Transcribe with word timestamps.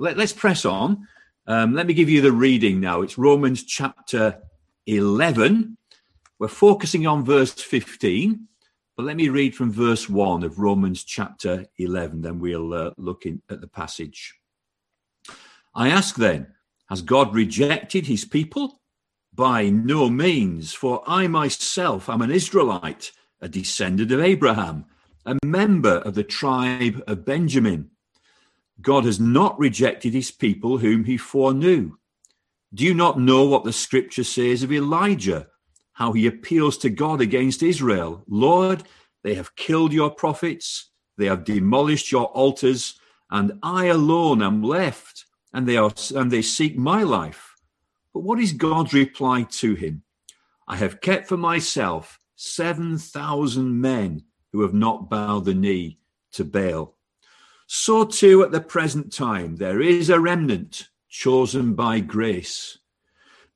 let, 0.00 0.18
us 0.18 0.32
press 0.32 0.64
on. 0.64 1.06
Um, 1.46 1.74
let 1.74 1.86
me 1.86 1.94
give 1.94 2.08
you 2.08 2.20
the 2.20 2.32
reading 2.32 2.80
now. 2.80 3.02
It's 3.02 3.18
Romans 3.18 3.64
chapter 3.64 4.40
11. 4.86 5.76
We're 6.38 6.48
focusing 6.48 7.06
on 7.06 7.24
verse 7.24 7.52
15, 7.52 8.46
but 8.96 9.06
let 9.06 9.16
me 9.16 9.28
read 9.28 9.54
from 9.54 9.72
verse 9.72 10.08
1 10.08 10.44
of 10.44 10.58
Romans 10.58 11.04
chapter 11.04 11.66
11, 11.78 12.22
then 12.22 12.38
we'll 12.38 12.72
uh, 12.72 12.90
look 12.96 13.26
in, 13.26 13.42
at 13.50 13.60
the 13.60 13.66
passage. 13.66 14.34
I 15.74 15.88
ask 15.88 16.16
then, 16.16 16.48
has 16.88 17.02
God 17.02 17.34
rejected 17.34 18.06
his 18.06 18.24
people? 18.24 18.80
By 19.34 19.68
no 19.68 20.08
means, 20.08 20.72
for 20.72 21.02
I 21.06 21.26
myself 21.26 22.08
am 22.08 22.22
an 22.22 22.30
Israelite, 22.30 23.12
a 23.40 23.48
descendant 23.48 24.10
of 24.10 24.20
Abraham, 24.20 24.86
a 25.26 25.36
member 25.44 25.98
of 25.98 26.14
the 26.14 26.24
tribe 26.24 27.02
of 27.06 27.24
Benjamin. 27.24 27.90
God 28.80 29.04
has 29.04 29.18
not 29.18 29.58
rejected 29.58 30.14
his 30.14 30.30
people 30.30 30.78
whom 30.78 31.04
he 31.04 31.16
foreknew. 31.16 31.96
Do 32.72 32.84
you 32.84 32.94
not 32.94 33.18
know 33.18 33.44
what 33.44 33.64
the 33.64 33.72
scripture 33.72 34.24
says 34.24 34.62
of 34.62 34.72
Elijah, 34.72 35.48
how 35.92 36.12
he 36.12 36.26
appeals 36.26 36.78
to 36.78 36.90
God 36.90 37.20
against 37.20 37.62
Israel? 37.62 38.22
Lord, 38.28 38.84
they 39.24 39.34
have 39.34 39.56
killed 39.56 39.92
your 39.92 40.10
prophets, 40.10 40.90
they 41.16 41.26
have 41.26 41.44
demolished 41.44 42.12
your 42.12 42.26
altars, 42.26 43.00
and 43.30 43.58
I 43.62 43.86
alone 43.86 44.42
am 44.42 44.62
left, 44.62 45.24
and 45.52 45.66
they 45.66 45.76
are 45.76 45.92
and 46.14 46.30
they 46.30 46.42
seek 46.42 46.76
my 46.76 47.02
life. 47.02 47.56
But 48.12 48.20
what 48.20 48.38
is 48.38 48.52
God's 48.52 48.92
reply 48.92 49.42
to 49.42 49.74
him? 49.74 50.02
I 50.66 50.76
have 50.76 51.00
kept 51.00 51.26
for 51.26 51.36
myself 51.36 52.20
seven 52.36 52.98
thousand 52.98 53.80
men 53.80 54.24
who 54.52 54.62
have 54.62 54.74
not 54.74 55.10
bowed 55.10 55.46
the 55.46 55.54
knee 55.54 55.98
to 56.32 56.44
Baal. 56.44 56.97
So 57.70 58.06
too 58.06 58.42
at 58.42 58.50
the 58.50 58.62
present 58.62 59.12
time 59.12 59.56
there 59.56 59.82
is 59.82 60.08
a 60.08 60.18
remnant 60.18 60.88
chosen 61.10 61.74
by 61.74 62.00
grace. 62.00 62.78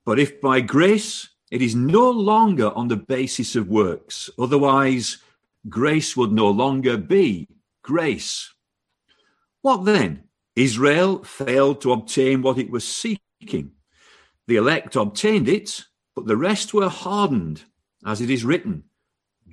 But 0.05 0.19
if 0.19 0.39
by 0.39 0.61
grace, 0.61 1.31
it 1.51 1.63
is 1.63 1.75
no 1.75 2.11
longer 2.11 2.71
on 2.73 2.89
the 2.89 2.97
basis 2.97 3.57
of 3.57 3.69
works. 3.69 4.29
Otherwise, 4.39 5.17
grace 5.67 6.15
would 6.15 6.31
no 6.31 6.51
longer 6.51 6.99
be 6.99 7.49
grace. 7.83 8.53
What 9.63 9.87
then? 9.87 10.25
Israel 10.57 11.25
failed 11.25 11.81
to 11.81 11.93
obtain 11.93 12.43
what 12.43 12.59
it 12.59 12.71
was 12.71 12.87
seeking. 12.87 13.73
The 14.47 14.57
elect 14.57 14.95
obtained 14.95 15.49
it, 15.49 15.85
but 16.15 16.27
the 16.27 16.37
rest 16.37 16.75
were 16.75 16.91
hardened, 16.91 17.63
as 18.05 18.21
it 18.21 18.29
is 18.29 18.45
written. 18.45 18.85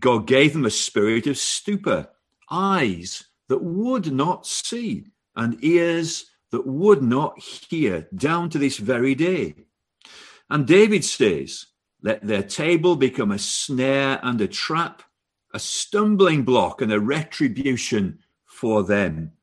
God 0.01 0.27
gave 0.27 0.51
them 0.51 0.65
a 0.65 0.69
spirit 0.69 1.27
of 1.27 1.37
stupor, 1.37 2.09
eyes 2.51 3.28
that 3.49 3.61
would 3.61 4.13
not 4.13 4.47
see 4.47 5.05
and 5.35 5.61
ears 5.63 6.25
that 6.51 6.65
would 6.65 7.01
not 7.01 7.37
hear 7.39 8.07
down 8.15 8.49
to 8.51 8.57
this 8.57 8.77
very 8.77 9.13
day. 9.13 9.55
And 10.49 10.65
David 10.65 11.03
says, 11.03 11.65
Let 12.01 12.25
their 12.25 12.43
table 12.43 12.95
become 12.95 13.31
a 13.31 13.37
snare 13.37 14.19
and 14.23 14.39
a 14.41 14.47
trap, 14.47 15.03
a 15.53 15.59
stumbling 15.59 16.43
block 16.43 16.81
and 16.81 16.91
a 16.91 16.99
retribution 16.99 18.19
for 18.45 18.83
them. 18.83 19.33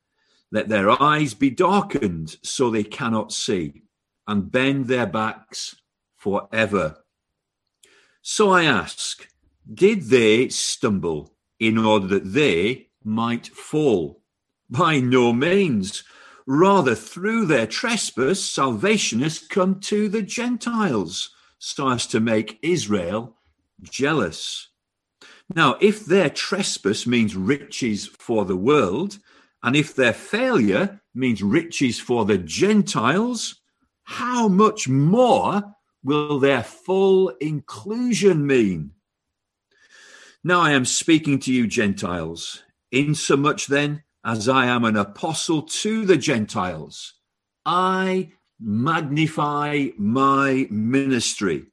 Let 0.51 0.69
their 0.69 0.91
eyes 1.03 1.35
be 1.35 1.51
darkened 1.51 2.37
so 2.43 2.71
they 2.71 2.85
cannot 2.85 3.33
see, 3.33 3.83
and 4.27 4.51
bend 4.51 4.87
their 4.87 5.07
backs 5.07 5.77
forever. 6.17 6.99
So 8.23 8.51
I 8.51 8.65
ask, 8.65 9.29
did 9.73 10.05
they 10.05 10.49
stumble 10.49 11.35
in 11.59 11.79
order 11.79 12.07
that 12.07 12.33
they 12.33 12.89
might 13.07 13.47
fall. 13.47 14.21
By 14.69 14.99
no 14.99 15.33
means. 15.33 16.03
Rather, 16.47 16.95
through 16.95 17.47
their 17.47 17.67
trespass, 17.67 18.45
salvation 18.45 19.21
has 19.21 19.39
come 19.39 19.81
to 19.81 20.09
the 20.09 20.23
Gentiles, 20.23 21.31
so 21.59 21.89
as 21.91 22.07
to 22.09 22.21
make 22.21 22.59
Israel 22.63 23.37
jealous. 23.83 24.69
Now, 25.55 25.77
if 25.81 26.05
their 26.05 26.31
trespass 26.31 27.07
means 27.07 27.37
riches 27.37 28.07
for 28.07 28.45
the 28.45 28.57
world, 28.57 29.19
and 29.63 29.75
if 29.77 29.95
their 29.95 30.13
failure 30.13 31.01
means 31.15 31.43
riches 31.43 31.99
for 31.99 32.25
the 32.25 32.39
Gentiles, 32.39 33.61
how 34.05 34.49
much 34.49 34.89
more 34.89 35.75
will 36.03 36.39
their 36.39 36.63
full 36.63 37.31
inclusion 37.41 38.47
mean? 38.47 38.93
Now 40.45 40.61
I 40.61 40.73
am 40.73 40.85
speaking 40.85 41.41
to 41.41 41.53
you, 41.53 41.67
Gentiles 41.67 42.63
Insomuch 42.93 43.67
then 43.67 44.03
as 44.25 44.49
I 44.49 44.67
am 44.67 44.85
an 44.85 44.97
apostle 44.97 45.63
to 45.63 46.05
the 46.05 46.17
Gentiles, 46.17 47.15
I 47.65 48.33
magnify 48.59 49.89
my 49.97 50.67
ministry 50.71 51.67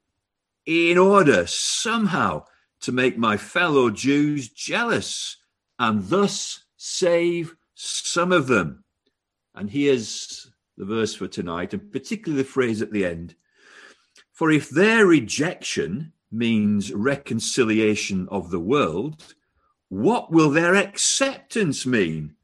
in 0.66 0.98
order 0.98 1.46
somehow 1.46 2.44
to 2.80 2.92
make 2.92 3.18
my 3.18 3.36
fellow 3.36 3.90
Jews 3.90 4.48
jealous 4.48 5.36
and 5.78 6.08
thus 6.08 6.64
save 6.76 7.56
some 7.74 8.32
of 8.32 8.46
them. 8.46 8.84
And 9.54 9.70
here's 9.70 10.50
the 10.76 10.84
verse 10.84 11.14
for 11.14 11.28
tonight, 11.28 11.72
and 11.72 11.90
particularly 11.92 12.42
the 12.42 12.48
phrase 12.48 12.82
at 12.82 12.92
the 12.92 13.04
end. 13.04 13.34
For 14.32 14.50
if 14.50 14.70
their 14.70 15.06
rejection 15.06 16.12
means 16.30 16.92
reconciliation 16.92 18.28
of 18.30 18.50
the 18.50 18.60
world, 18.60 19.34
what 19.88 20.30
will 20.30 20.50
their 20.50 20.74
acceptance 20.74 21.86
mean 21.86 22.34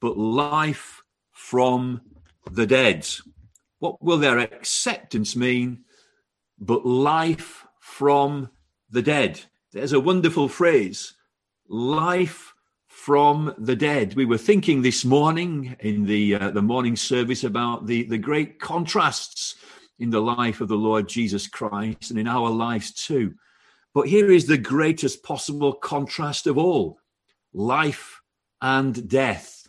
but 0.00 0.18
life 0.18 1.02
from 1.32 2.00
the 2.50 2.66
dead? 2.66 3.06
What 3.78 4.02
will 4.02 4.18
their 4.18 4.38
acceptance 4.38 5.36
mean 5.36 5.84
but 6.58 6.86
life 6.86 7.66
from 7.80 8.50
the 8.90 9.02
dead? 9.02 9.42
There's 9.72 9.92
a 9.92 10.00
wonderful 10.00 10.48
phrase 10.48 11.14
life 11.68 12.54
from 12.86 13.54
the 13.58 13.76
dead. 13.76 14.14
We 14.14 14.24
were 14.24 14.38
thinking 14.38 14.82
this 14.82 15.04
morning 15.04 15.76
in 15.80 16.06
the 16.06 16.34
uh, 16.34 16.50
the 16.50 16.62
morning 16.62 16.96
service 16.96 17.44
about 17.44 17.86
the 17.86 18.04
the 18.04 18.18
great 18.18 18.58
contrasts 18.58 19.56
in 19.98 20.10
the 20.10 20.20
life 20.20 20.60
of 20.60 20.68
the 20.68 20.76
Lord 20.76 21.08
Jesus 21.08 21.46
Christ 21.46 22.10
and 22.10 22.18
in 22.18 22.26
our 22.26 22.50
lives 22.50 22.92
too. 22.92 23.34
But 23.96 24.08
here 24.08 24.30
is 24.30 24.44
the 24.44 24.58
greatest 24.58 25.22
possible 25.22 25.72
contrast 25.72 26.46
of 26.46 26.58
all 26.58 26.98
life 27.54 28.20
and 28.60 29.08
death, 29.08 29.68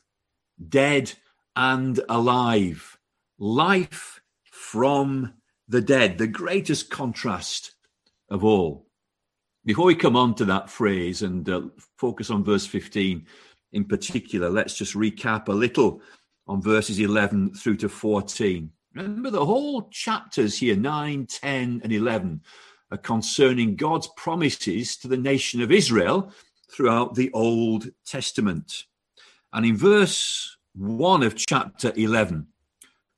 dead 0.67 1.13
and 1.55 1.97
alive, 2.09 2.99
life 3.39 4.19
from 4.51 5.33
the 5.69 5.79
dead, 5.79 6.17
the 6.17 6.27
greatest 6.27 6.89
contrast 6.89 7.75
of 8.29 8.43
all. 8.43 8.87
Before 9.63 9.85
we 9.85 9.95
come 9.95 10.17
on 10.17 10.35
to 10.35 10.43
that 10.43 10.69
phrase 10.69 11.21
and 11.21 11.47
uh, 11.47 11.61
focus 11.97 12.29
on 12.29 12.43
verse 12.43 12.65
15 12.65 13.25
in 13.71 13.85
particular, 13.85 14.49
let's 14.49 14.77
just 14.77 14.93
recap 14.93 15.47
a 15.47 15.53
little 15.53 16.01
on 16.47 16.61
verses 16.61 16.99
11 16.99 17.53
through 17.53 17.77
to 17.77 17.87
14. 17.87 18.69
Remember, 18.93 19.29
the 19.29 19.45
whole 19.45 19.83
chapters 19.83 20.57
here, 20.57 20.75
9, 20.75 21.27
10, 21.27 21.79
and 21.81 21.93
11, 21.93 22.41
are 22.41 22.76
concerning 22.95 23.75
God's 23.75 24.07
promises 24.15 24.95
to 24.97 25.09
the 25.09 25.17
nation 25.17 25.61
of 25.61 25.71
Israel 25.71 26.31
throughout 26.71 27.15
the 27.15 27.29
Old 27.33 27.89
Testament. 28.05 28.85
And 29.51 29.65
in 29.65 29.75
verse 29.75 30.55
1 30.75 31.23
of 31.23 31.35
chapter 31.35 31.91
11, 31.95 32.47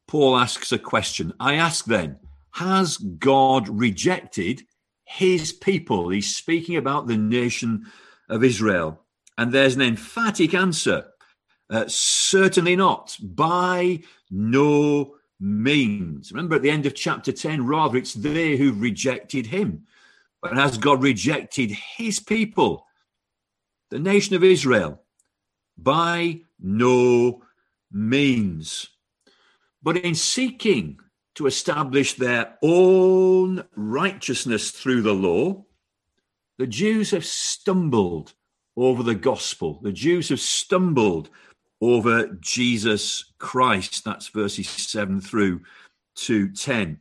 Paul 0.08 0.38
asks 0.38 0.72
a 0.72 0.80
question. 0.80 1.34
I 1.40 1.56
ask 1.56 1.86
then, 1.86 2.18
has 2.52 2.98
God 2.98 3.70
rejected 3.70 4.64
his 5.04 5.52
people? 5.52 6.10
He's 6.10 6.36
speaking 6.36 6.78
about 6.78 7.06
the 7.06 7.18
nation 7.18 7.86
of 8.30 8.44
Israel. 8.44 9.06
And 9.38 9.52
there's 9.52 9.76
an 9.76 9.82
emphatic 9.84 10.56
answer 10.56 11.06
uh, 11.70 11.86
certainly 11.88 12.76
not, 12.76 13.16
by 13.22 14.00
no 14.32 15.16
means. 15.40 16.32
Remember 16.32 16.56
at 16.56 16.62
the 16.62 16.70
end 16.70 16.86
of 16.86 16.96
chapter 16.96 17.32
10, 17.32 17.66
rather 17.66 17.98
it's 17.98 18.14
they 18.14 18.58
who've 18.58 18.82
rejected 18.82 19.48
him. 19.48 19.86
But 20.42 20.56
has 20.56 20.78
God 20.78 21.02
rejected 21.04 21.72
his 21.72 22.20
people? 22.20 22.86
The 23.90 24.00
nation 24.00 24.36
of 24.36 24.44
Israel? 24.44 25.02
By 25.78 26.42
no 26.60 27.44
means. 27.92 28.88
But 29.82 29.98
in 29.98 30.16
seeking 30.16 31.00
to 31.36 31.48
establish 31.48 32.14
their 32.14 32.58
own 32.62 33.64
righteousness 33.76 34.72
through 34.72 35.02
the 35.02 35.14
law, 35.14 35.66
the 36.58 36.68
Jews 36.68 37.12
have 37.12 37.26
stumbled 37.26 38.34
over 38.76 39.04
the 39.04 39.16
gospel. 39.16 39.80
The 39.82 39.94
Jews 39.94 40.30
have 40.30 40.42
stumbled 40.42 41.30
over 41.82 42.28
Jesus 42.40 43.34
Christ. 43.38 44.04
That's 44.04 44.28
verses 44.28 44.68
7 44.68 45.22
through 45.22 45.62
to 46.16 46.50
10. 46.52 47.00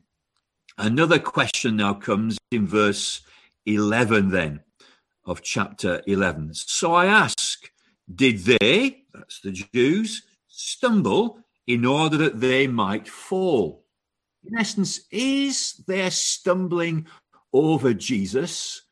Another 0.76 1.18
question 1.18 1.76
now 1.76 1.94
comes 1.94 2.38
in 2.52 2.66
verse 2.66 3.22
11 3.66 4.30
then 4.30 4.60
of 5.24 5.42
chapter 5.42 6.02
11. 6.06 6.54
So 6.54 6.94
I 6.94 7.06
ask, 7.06 7.70
did 8.14 8.38
they, 8.38 9.02
that's 9.12 9.40
the 9.40 9.52
Jews, 9.52 10.22
stumble 10.46 11.40
in 11.66 11.84
order 11.84 12.16
that 12.16 12.40
they 12.40 12.66
might 12.66 13.06
fall. 13.06 13.84
In 14.44 14.58
essence, 14.58 15.00
is 15.10 15.82
their 15.86 16.10
stumbling 16.10 17.06
over 17.52 17.92
Jesus 17.92 18.82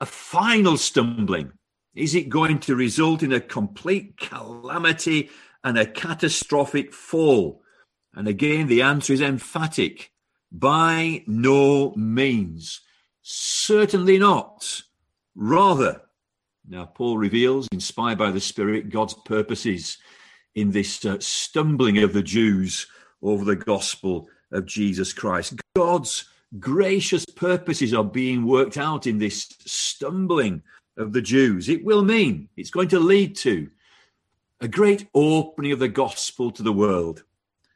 a 0.00 0.06
final 0.06 0.76
stumbling? 0.76 1.52
Is 1.94 2.14
it 2.14 2.28
going 2.28 2.58
to 2.60 2.74
result 2.74 3.22
in 3.22 3.32
a 3.32 3.40
complete 3.40 4.16
calamity 4.16 5.30
and 5.62 5.78
a 5.78 5.86
catastrophic 5.86 6.92
fall? 6.92 7.62
And 8.14 8.28
again, 8.28 8.66
the 8.66 8.82
answer 8.82 9.12
is 9.12 9.20
emphatic. 9.20 10.10
By 10.50 11.24
no 11.26 11.94
means. 11.94 12.80
Certainly 13.22 14.18
not. 14.18 14.82
Rather, 15.34 16.02
now 16.68 16.86
Paul 16.86 17.18
reveals, 17.18 17.68
inspired 17.72 18.18
by 18.18 18.30
the 18.30 18.40
Spirit, 18.40 18.90
God's 18.90 19.14
purposes 19.24 19.98
in 20.54 20.70
this 20.70 21.04
uh, 21.04 21.16
stumbling 21.20 21.98
of 21.98 22.12
the 22.12 22.22
Jews 22.22 22.86
over 23.22 23.44
the 23.44 23.56
gospel 23.56 24.28
of 24.50 24.66
Jesus 24.66 25.12
Christ. 25.12 25.54
God's 25.74 26.26
gracious 26.58 27.24
purposes 27.24 27.94
are 27.94 28.04
being 28.04 28.44
worked 28.44 28.76
out 28.76 29.06
in 29.06 29.18
this 29.18 29.48
stumbling 29.64 30.62
of 30.96 31.12
the 31.12 31.22
Jews. 31.22 31.68
It 31.68 31.84
will 31.84 32.02
mean, 32.02 32.48
it's 32.56 32.70
going 32.70 32.88
to 32.88 33.00
lead 33.00 33.36
to 33.36 33.70
a 34.60 34.68
great 34.68 35.08
opening 35.14 35.72
of 35.72 35.78
the 35.78 35.88
gospel 35.88 36.50
to 36.52 36.62
the 36.62 36.72
world, 36.72 37.24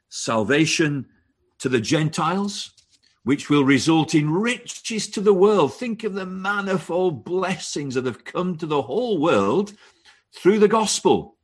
salvation 0.09 1.07
to 1.59 1.69
the 1.69 1.81
Gentiles, 1.81 2.71
which 3.23 3.49
will 3.49 3.65
result 3.65 4.15
in 4.15 4.29
riches 4.29 5.09
to 5.09 5.21
the 5.21 5.33
world. 5.33 5.73
Think 5.73 6.03
of 6.03 6.13
the 6.13 6.25
manifold 6.25 7.25
blessings 7.25 7.95
that 7.95 8.05
have 8.05 8.23
come 8.23 8.57
to 8.57 8.65
the 8.65 8.81
whole 8.81 9.19
world 9.19 9.73
through 10.33 10.59
the 10.59 10.67
gospel. 10.67 11.35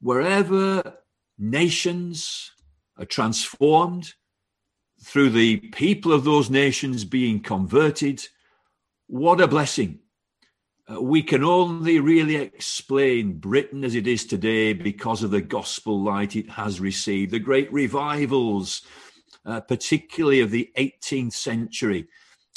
Wherever 0.00 0.94
nations 1.38 2.52
are 2.96 3.04
transformed, 3.04 4.14
through 5.02 5.30
the 5.30 5.58
people 5.58 6.12
of 6.12 6.24
those 6.24 6.50
nations 6.50 7.04
being 7.04 7.40
converted, 7.40 8.26
what 9.06 9.40
a 9.40 9.46
blessing. 9.46 10.00
Uh, 10.88 11.00
we 11.00 11.20
can 11.20 11.42
only 11.42 11.98
really 11.98 12.36
explain 12.36 13.38
Britain 13.38 13.84
as 13.84 13.94
it 13.96 14.06
is 14.06 14.24
today 14.24 14.72
because 14.72 15.22
of 15.24 15.32
the 15.32 15.40
gospel 15.40 16.00
light 16.00 16.36
it 16.36 16.48
has 16.50 16.80
received, 16.80 17.32
the 17.32 17.40
great 17.40 17.72
revivals, 17.72 18.82
uh, 19.44 19.60
particularly 19.60 20.40
of 20.40 20.50
the 20.52 20.70
18th 20.76 21.32
century, 21.32 22.06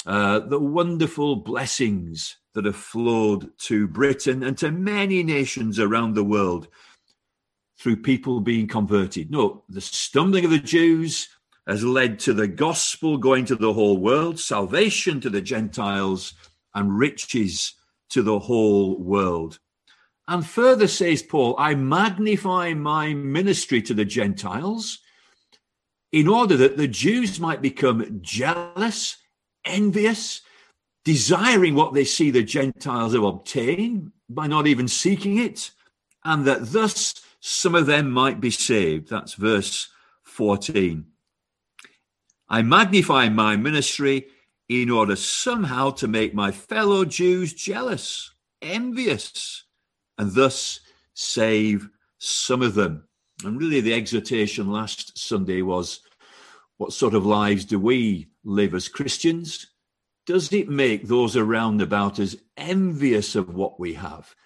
uh, 0.06 0.38
the 0.38 0.60
wonderful 0.60 1.36
blessings 1.36 2.36
that 2.54 2.64
have 2.64 2.76
flowed 2.76 3.50
to 3.58 3.88
Britain 3.88 4.44
and 4.44 4.56
to 4.58 4.70
many 4.70 5.22
nations 5.24 5.80
around 5.80 6.14
the 6.14 6.24
world 6.24 6.68
through 7.78 7.96
people 7.96 8.40
being 8.40 8.68
converted. 8.68 9.30
No, 9.30 9.64
the 9.68 9.80
stumbling 9.80 10.44
of 10.44 10.50
the 10.52 10.58
Jews 10.58 11.28
has 11.66 11.82
led 11.82 12.18
to 12.20 12.32
the 12.32 12.48
gospel 12.48 13.16
going 13.16 13.44
to 13.46 13.56
the 13.56 13.72
whole 13.72 13.96
world, 13.96 14.38
salvation 14.38 15.20
to 15.20 15.30
the 15.30 15.40
Gentiles, 15.40 16.34
and 16.74 16.96
riches 16.96 17.74
to 18.10 18.22
the 18.22 18.38
whole 18.38 18.98
world. 18.98 19.58
And 20.28 20.46
further 20.46 20.86
says 20.86 21.22
Paul, 21.22 21.56
I 21.58 21.74
magnify 21.74 22.74
my 22.74 23.14
ministry 23.14 23.82
to 23.82 23.94
the 23.94 24.04
Gentiles 24.04 25.00
in 26.12 26.28
order 26.28 26.56
that 26.56 26.76
the 26.76 26.88
Jews 26.88 27.40
might 27.40 27.62
become 27.62 28.20
jealous, 28.22 29.16
envious, 29.64 30.42
desiring 31.04 31.74
what 31.74 31.94
they 31.94 32.04
see 32.04 32.30
the 32.30 32.42
Gentiles 32.42 33.14
have 33.14 33.24
obtained 33.24 34.12
by 34.28 34.46
not 34.46 34.66
even 34.66 34.86
seeking 34.86 35.38
it, 35.38 35.70
and 36.24 36.44
that 36.46 36.72
thus 36.72 37.14
some 37.40 37.74
of 37.74 37.86
them 37.86 38.10
might 38.10 38.40
be 38.40 38.50
saved. 38.50 39.08
That's 39.08 39.34
verse 39.34 39.88
14. 40.22 41.06
I 42.48 42.62
magnify 42.62 43.28
my 43.28 43.56
ministry 43.56 44.26
in 44.70 44.88
order 44.88 45.16
somehow 45.16 45.90
to 45.90 46.06
make 46.06 46.32
my 46.32 46.52
fellow 46.52 47.04
Jews 47.04 47.52
jealous, 47.52 48.32
envious, 48.62 49.64
and 50.16 50.32
thus 50.32 50.78
save 51.12 51.88
some 52.18 52.62
of 52.62 52.74
them. 52.74 53.08
And 53.44 53.58
really, 53.58 53.80
the 53.80 53.94
exhortation 53.94 54.70
last 54.70 55.18
Sunday 55.18 55.62
was 55.62 56.02
what 56.76 56.92
sort 56.92 57.14
of 57.14 57.26
lives 57.26 57.64
do 57.64 57.80
we 57.80 58.28
live 58.44 58.72
as 58.72 58.86
Christians? 58.86 59.66
Does 60.24 60.52
it 60.52 60.68
make 60.68 61.08
those 61.08 61.36
around 61.36 61.82
about 61.82 62.20
us 62.20 62.36
envious 62.56 63.34
of 63.34 63.52
what 63.52 63.80
we 63.80 63.94
have, 63.94 64.36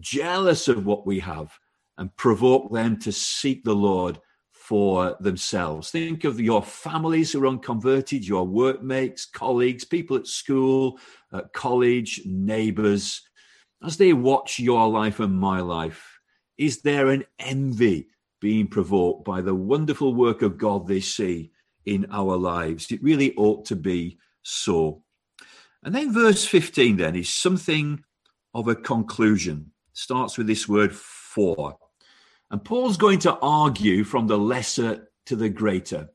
jealous 0.00 0.66
of 0.66 0.86
what 0.86 1.06
we 1.06 1.20
have, 1.20 1.58
and 1.98 2.16
provoke 2.16 2.72
them 2.72 2.98
to 3.00 3.12
seek 3.12 3.64
the 3.64 3.74
Lord 3.74 4.18
for 4.64 5.14
themselves. 5.20 5.90
Think 5.90 6.24
of 6.24 6.40
your 6.40 6.62
families 6.62 7.32
who 7.32 7.44
are 7.44 7.48
unconverted, 7.48 8.26
your 8.26 8.46
workmates, 8.46 9.26
colleagues, 9.26 9.84
people 9.84 10.16
at 10.16 10.26
school, 10.26 10.98
at 11.34 11.52
college, 11.52 12.22
neighbors. 12.24 13.20
As 13.84 13.98
they 13.98 14.14
watch 14.14 14.58
your 14.58 14.88
life 14.88 15.20
and 15.20 15.38
my 15.38 15.60
life, 15.60 16.18
is 16.56 16.80
there 16.80 17.08
an 17.10 17.24
envy 17.38 18.08
being 18.40 18.66
provoked 18.66 19.26
by 19.26 19.42
the 19.42 19.54
wonderful 19.54 20.14
work 20.14 20.40
of 20.40 20.56
God 20.56 20.86
they 20.86 21.00
see 21.00 21.52
in 21.84 22.06
our 22.10 22.38
lives? 22.38 22.90
It 22.90 23.02
really 23.02 23.34
ought 23.36 23.66
to 23.66 23.76
be 23.76 24.16
so. 24.44 25.02
And 25.82 25.94
then 25.94 26.10
verse 26.10 26.46
15 26.46 26.96
then 26.96 27.16
is 27.16 27.28
something 27.28 28.02
of 28.54 28.68
a 28.68 28.74
conclusion. 28.74 29.72
Starts 29.92 30.38
with 30.38 30.46
this 30.46 30.66
word 30.66 30.94
for. 30.94 31.76
And 32.54 32.64
Paul's 32.64 32.96
going 32.96 33.18
to 33.18 33.36
argue 33.40 34.04
from 34.04 34.28
the 34.28 34.38
lesser 34.38 35.08
to 35.26 35.34
the 35.34 35.48
greater. 35.48 36.10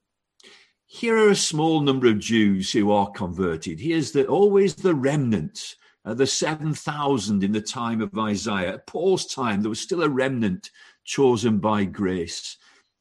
Here 0.86 1.18
are 1.18 1.31
a 1.31 1.36
small 1.36 1.81
number 1.81 2.07
of 2.07 2.19
Jews 2.19 2.71
who 2.71 2.91
are 2.91 3.12
converted. 3.12 3.77
Here's 3.77 4.13
the, 4.13 4.25
always 4.25 4.74
the 4.74 4.95
remnant, 4.95 5.75
uh, 6.06 6.13
the 6.13 6.25
7,000 6.25 7.44
in 7.44 7.51
the 7.51 7.59
time 7.59 8.00
of 8.00 8.18
Isaiah. 8.18 8.75
At 8.75 8.88
Paul's 8.88 9.25
time, 9.25 9.62
there 9.62 9.69
was 9.69 9.81
still 9.81 10.01
a 10.01 10.07
remnant 10.07 10.71
chosen 11.03 11.57
by 11.57 11.83
grace. 11.83 12.56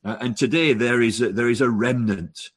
Uh, 0.05 0.17
and 0.21 0.37
today 0.37 0.73
there 0.73 1.01
is, 1.01 1.21
a, 1.21 1.31
there 1.33 1.49
is 1.49 1.61
a 1.61 1.71
remnant. 1.71 2.51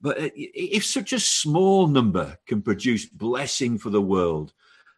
But 0.00 0.22
uh, 0.22 0.30
if 0.36 0.84
such 0.84 1.12
a 1.12 1.18
small 1.18 1.88
number 1.88 2.38
can 2.46 2.62
produce 2.62 3.06
blessing 3.06 3.76
for 3.76 3.90
the 3.90 4.00
world, 4.00 4.52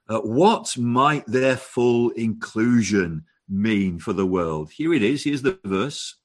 uh, 0.07 0.19
what 0.19 0.77
might 0.77 1.27
their 1.27 1.57
full 1.57 2.11
inclusion 2.11 3.25
mean 3.49 3.99
for 3.99 4.13
the 4.13 4.27
world? 4.27 4.71
Here 4.73 4.93
it 4.95 5.03
is. 5.03 5.25
Here's 5.25 5.43
the 5.43 5.59
verse. 5.65 6.17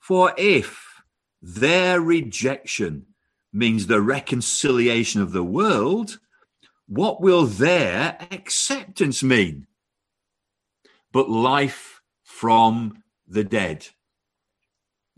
For 0.00 0.32
if 0.36 1.02
their 1.40 2.00
rejection 2.00 3.06
means 3.52 3.86
the 3.86 4.00
reconciliation 4.00 5.20
of 5.20 5.32
the 5.32 5.44
world, 5.44 6.18
what 6.86 7.20
will 7.20 7.46
their 7.46 8.16
acceptance 8.30 9.22
mean? 9.22 9.66
But 11.12 11.30
life 11.30 12.00
from 12.24 13.02
the 13.26 13.44
dead. 13.44 13.88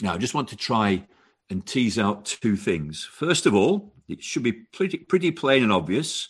Now, 0.03 0.15
I 0.15 0.19
just 0.19 0.35
want 0.35 0.49
to 0.49 0.57
try 0.57 1.07
and 1.51 1.67
tease 1.67 1.99
out 1.99 2.25
two 2.25 2.57
things. 2.57 3.05
First 3.05 3.47
of 3.47 3.55
all, 3.55 3.93
it 4.09 4.23
should 4.23 4.43
be 4.43 4.53
pretty, 4.53 4.99
pretty 4.99 5.31
plain 5.31 5.63
and 5.63 5.73
obvious. 5.73 6.29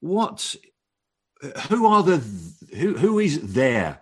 What, 0.00 0.54
who 1.68 1.86
are 1.86 2.02
the, 2.02 2.18
who, 2.76 2.96
who 2.96 3.18
is 3.18 3.54
there? 3.54 4.00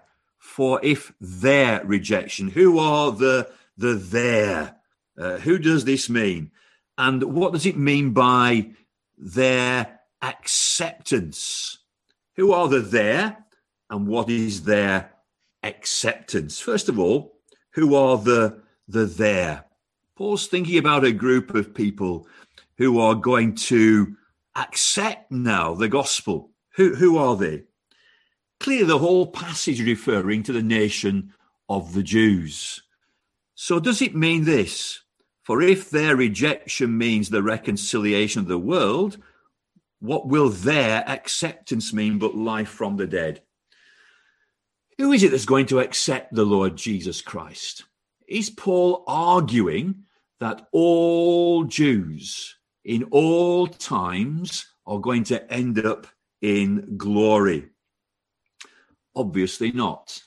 For 0.53 0.79
if 0.83 1.15
their 1.19 1.83
rejection. 1.83 2.49
Who 2.49 2.79
are 2.79 3.11
the 3.11 3.51
the 3.79 3.95
there? 3.95 4.77
Uh, 5.19 5.39
who 5.39 5.59
does 5.59 5.87
this 5.87 6.11
mean? 6.11 6.51
And 6.99 7.23
what 7.23 7.55
does 7.55 7.65
it 7.65 7.79
mean 7.79 8.13
by 8.13 8.73
their 9.17 10.01
acceptance? 10.21 11.79
Who 12.37 12.53
are 12.53 12.69
the 12.69 12.81
there? 12.81 13.39
And 13.89 14.07
what 14.07 14.29
is 14.29 14.65
their 14.65 15.13
acceptance? 15.63 16.61
First 16.61 16.91
of 16.91 16.99
all, 16.99 17.39
who 17.71 17.95
are 17.95 18.19
the 18.19 18.61
the 18.87 19.07
there? 19.07 19.65
Paul's 20.17 20.49
thinking 20.49 20.77
about 20.77 21.05
a 21.05 21.13
group 21.13 21.55
of 21.55 21.75
people 21.75 22.27
who 22.77 23.01
are 23.01 23.15
going 23.15 23.55
to 23.55 24.17
accept 24.55 25.33
now 25.33 25.75
the 25.75 25.89
gospel. 25.89 26.51
Who 26.77 26.95
who 26.95 27.17
are 27.17 27.37
they? 27.37 27.65
Clearly, 28.63 28.85
the 28.85 28.99
whole 28.99 29.27
passage 29.27 29.81
referring 29.81 30.45
to 30.45 30.53
the 30.53 30.63
nation 30.63 31.35
of 31.69 31.95
the 31.95 32.03
Jews. 32.05 32.81
So, 33.57 33.81
does 33.81 34.01
it 34.01 34.15
mean 34.15 34.45
this? 34.45 35.01
For 35.43 35.61
if 35.61 35.91
their 35.91 36.15
rejection 36.15 36.97
means 36.97 37.29
the 37.29 37.43
reconciliation 37.43 38.39
of 38.39 38.47
the 38.47 38.61
world, 38.61 39.19
what 39.99 40.29
will 40.29 40.49
their 40.49 41.03
acceptance 41.09 41.93
mean 41.93 42.21
but 42.21 42.37
life 42.37 42.69
from 42.69 42.99
the 42.99 43.07
dead? 43.09 43.43
Who 44.97 45.11
is 45.11 45.25
it 45.25 45.33
that's 45.33 45.45
going 45.45 45.67
to 45.67 45.81
accept 45.81 46.33
the 46.33 46.45
Lord 46.45 46.77
Jesus 46.77 47.21
Christ? 47.21 47.83
Is 48.29 48.49
Paul 48.49 49.03
arguing 49.09 50.05
that 50.39 50.69
all 50.71 51.65
Jews 51.65 52.55
in 52.85 53.09
all 53.11 53.67
times 53.67 54.67
are 54.87 55.01
going 55.01 55.25
to 55.25 55.53
end 55.53 55.85
up 55.85 56.07
in 56.41 56.97
glory? 56.97 57.72
Obviously 59.15 59.73
not. 59.73 60.23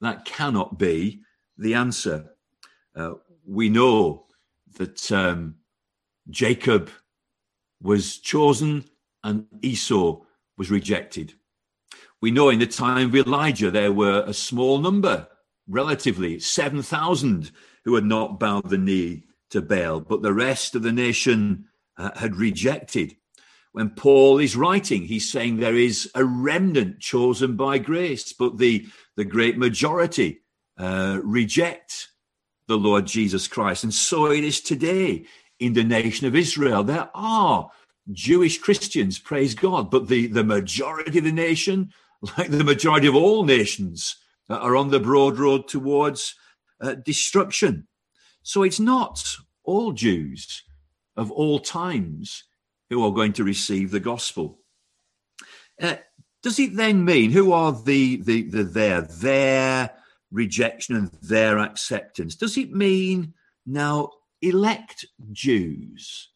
That 0.00 0.24
cannot 0.24 0.78
be 0.78 1.22
the 1.56 1.74
answer. 1.74 2.34
Uh, 2.94 3.14
we 3.46 3.68
know 3.68 4.26
that 4.76 5.10
um, 5.12 5.56
Jacob 6.28 6.90
was 7.80 8.18
chosen 8.18 8.84
and 9.22 9.46
Esau 9.62 10.20
was 10.56 10.70
rejected. 10.70 11.34
We 12.20 12.30
know 12.30 12.48
in 12.48 12.58
the 12.58 12.66
time 12.66 13.08
of 13.08 13.16
Elijah 13.16 13.70
there 13.70 13.92
were 13.92 14.24
a 14.26 14.34
small 14.34 14.78
number, 14.78 15.28
relatively 15.68 16.38
7,000, 16.38 17.50
who 17.84 17.94
had 17.94 18.04
not 18.04 18.40
bowed 18.40 18.70
the 18.70 18.78
knee 18.78 19.24
to 19.50 19.60
Baal, 19.60 20.00
but 20.00 20.22
the 20.22 20.32
rest 20.32 20.74
of 20.74 20.82
the 20.82 20.92
nation 20.92 21.66
uh, 21.98 22.10
had 22.18 22.36
rejected. 22.36 23.16
When 23.74 23.90
Paul 23.90 24.38
is 24.38 24.54
writing, 24.54 25.02
he's 25.02 25.28
saying 25.28 25.56
there 25.56 25.74
is 25.74 26.08
a 26.14 26.24
remnant 26.24 27.00
chosen 27.00 27.56
by 27.56 27.78
grace, 27.78 28.32
but 28.32 28.58
the, 28.58 28.86
the 29.16 29.24
great 29.24 29.58
majority 29.58 30.42
uh, 30.78 31.18
reject 31.24 32.10
the 32.68 32.78
Lord 32.78 33.04
Jesus 33.04 33.48
Christ. 33.48 33.82
And 33.82 33.92
so 33.92 34.30
it 34.30 34.44
is 34.44 34.60
today 34.60 35.26
in 35.58 35.72
the 35.72 35.82
nation 35.82 36.28
of 36.28 36.36
Israel. 36.36 36.84
There 36.84 37.10
are 37.16 37.68
Jewish 38.12 38.58
Christians, 38.58 39.18
praise 39.18 39.56
God, 39.56 39.90
but 39.90 40.06
the, 40.06 40.28
the 40.28 40.44
majority 40.44 41.18
of 41.18 41.24
the 41.24 41.32
nation, 41.32 41.92
like 42.38 42.50
the 42.50 42.62
majority 42.62 43.08
of 43.08 43.16
all 43.16 43.42
nations, 43.42 44.14
uh, 44.48 44.54
are 44.54 44.76
on 44.76 44.92
the 44.92 45.00
broad 45.00 45.36
road 45.36 45.66
towards 45.66 46.36
uh, 46.80 46.94
destruction. 46.94 47.88
So 48.44 48.62
it's 48.62 48.78
not 48.78 49.34
all 49.64 49.90
Jews 49.90 50.62
of 51.16 51.32
all 51.32 51.58
times 51.58 52.44
who 52.94 53.04
are 53.04 53.10
going 53.10 53.32
to 53.32 53.42
receive 53.42 53.90
the 53.90 53.98
gospel. 53.98 54.60
Uh, 55.82 55.96
does 56.44 56.60
it 56.60 56.76
then 56.76 57.04
mean 57.04 57.32
who 57.32 57.50
are 57.50 57.72
the 57.72 58.16
the 58.22 58.42
the 58.42 58.62
their 58.62 59.00
their 59.02 59.90
rejection 60.30 60.94
and 60.94 61.10
their 61.20 61.58
acceptance? 61.58 62.36
Does 62.36 62.56
it 62.56 62.72
mean 62.72 63.34
now 63.66 64.10
elect 64.40 65.06
Jews 65.32 66.30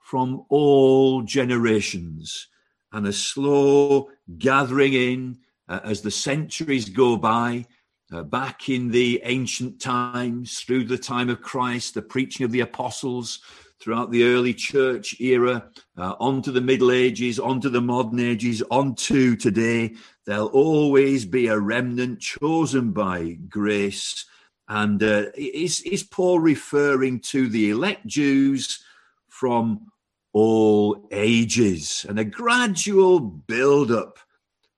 from 0.00 0.46
all 0.48 1.22
generations 1.22 2.48
and 2.92 3.06
a 3.06 3.12
slow 3.12 4.08
gathering 4.38 4.94
in 4.94 5.38
uh, 5.68 5.80
as 5.84 6.00
the 6.00 6.10
centuries 6.10 6.88
go 6.88 7.16
by? 7.16 7.66
Uh, 8.10 8.22
back 8.22 8.70
in 8.70 8.90
the 8.90 9.20
ancient 9.24 9.78
times, 9.82 10.60
through 10.60 10.84
the 10.84 10.96
time 10.96 11.28
of 11.28 11.42
Christ, 11.42 11.92
the 11.92 12.00
preaching 12.00 12.44
of 12.46 12.52
the 12.52 12.60
apostles, 12.60 13.40
throughout 13.80 14.10
the 14.10 14.24
early 14.24 14.54
church 14.54 15.20
era, 15.20 15.70
uh, 15.96 16.14
onto 16.18 16.50
the 16.50 16.60
Middle 16.60 16.90
Ages, 16.90 17.38
onto 17.38 17.68
the 17.68 17.80
modern 17.80 18.20
ages, 18.20 18.62
onto 18.70 19.36
today, 19.36 19.94
there'll 20.26 20.48
always 20.48 21.24
be 21.24 21.46
a 21.46 21.58
remnant 21.58 22.20
chosen 22.20 22.92
by 22.92 23.38
grace. 23.48 24.24
And 24.68 25.02
uh, 25.02 25.26
is, 25.34 25.80
is 25.82 26.02
Paul 26.02 26.40
referring 26.40 27.20
to 27.20 27.48
the 27.48 27.70
elect 27.70 28.06
Jews 28.06 28.82
from 29.28 29.86
all 30.32 31.08
ages 31.10 32.04
and 32.08 32.18
a 32.18 32.24
gradual 32.24 33.20
build 33.20 33.90
up 33.90 34.18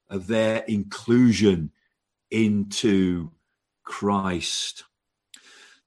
of 0.09 0.27
their 0.27 0.59
inclusion 0.69 1.71
into 2.31 3.31
Christ. 3.85 4.85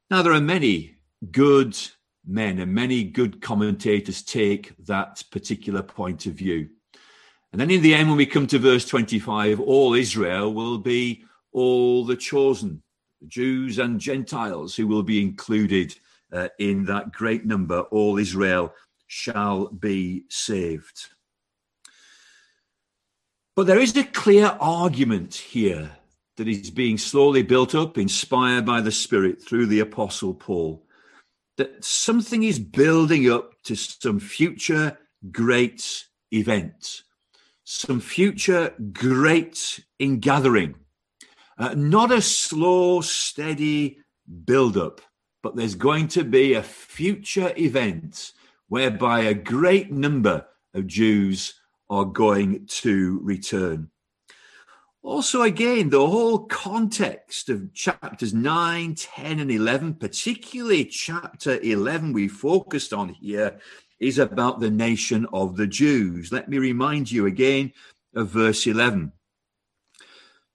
Now, 0.09 0.21
there 0.21 0.33
are 0.33 0.41
many 0.41 0.95
good 1.31 1.77
men 2.25 2.59
and 2.59 2.73
many 2.73 3.03
good 3.03 3.41
commentators 3.41 4.21
take 4.23 4.73
that 4.85 5.23
particular 5.31 5.81
point 5.81 6.25
of 6.25 6.33
view. 6.33 6.69
And 7.51 7.61
then 7.61 7.69
in 7.69 7.81
the 7.81 7.93
end, 7.93 8.09
when 8.09 8.17
we 8.17 8.25
come 8.25 8.47
to 8.47 8.59
verse 8.59 8.85
25, 8.85 9.59
all 9.59 9.93
Israel 9.93 10.53
will 10.53 10.79
be 10.79 11.23
all 11.51 12.03
the 12.03 12.15
chosen, 12.15 12.81
Jews 13.27 13.77
and 13.77 13.99
Gentiles 13.99 14.75
who 14.75 14.87
will 14.87 15.03
be 15.03 15.21
included 15.21 15.95
uh, 16.31 16.49
in 16.57 16.85
that 16.85 17.11
great 17.11 17.45
number. 17.45 17.81
All 17.81 18.17
Israel 18.17 18.73
shall 19.07 19.67
be 19.67 20.23
saved. 20.29 21.09
But 23.55 23.67
there 23.67 23.79
is 23.79 23.95
a 23.95 24.03
clear 24.03 24.57
argument 24.59 25.35
here 25.35 25.91
that 26.37 26.47
is 26.47 26.71
being 26.71 26.97
slowly 26.97 27.43
built 27.43 27.75
up, 27.75 27.99
inspired 27.99 28.65
by 28.65 28.81
the 28.81 28.91
Spirit 28.91 29.39
through 29.39 29.67
the 29.67 29.81
Apostle 29.81 30.33
Paul, 30.33 30.83
that 31.57 31.83
something 31.83 32.43
is 32.43 32.59
building 32.59 33.29
up 33.31 33.53
to 33.63 33.75
some 33.75 34.19
future 34.19 34.97
great 35.31 36.05
event, 36.31 37.03
some 37.63 37.99
future 37.99 38.73
great 38.91 39.83
ingathering. 39.99 40.75
Uh, 41.57 41.73
not 41.75 42.11
a 42.11 42.21
slow, 42.21 43.01
steady 43.01 43.99
build 44.45 44.77
up, 44.77 45.01
but 45.43 45.55
there's 45.55 45.75
going 45.75 46.07
to 46.07 46.23
be 46.23 46.53
a 46.53 46.63
future 46.63 47.53
event 47.57 48.31
whereby 48.69 49.21
a 49.21 49.33
great 49.33 49.91
number 49.91 50.45
of 50.73 50.87
Jews 50.87 51.53
are 51.89 52.05
going 52.05 52.65
to 52.65 53.19
return. 53.21 53.89
Also, 55.03 55.41
again, 55.41 55.89
the 55.89 56.07
whole 56.07 56.39
context 56.45 57.49
of 57.49 57.73
chapters 57.73 58.33
9, 58.33 58.95
10, 58.95 59.39
and 59.41 59.51
11, 59.51 59.95
particularly 59.95 60.85
chapter 60.85 61.59
11, 61.59 62.13
we 62.13 62.29
focused 62.29 62.93
on 62.93 63.09
here, 63.09 63.59
is 63.99 64.17
about 64.17 64.61
the 64.61 64.71
nation 64.71 65.27
of 65.33 65.57
the 65.57 65.67
Jews. 65.67 66.31
Let 66.31 66.47
me 66.47 66.57
remind 66.57 67.11
you 67.11 67.25
again 67.25 67.73
of 68.15 68.29
verse 68.29 68.65
11. 68.65 69.11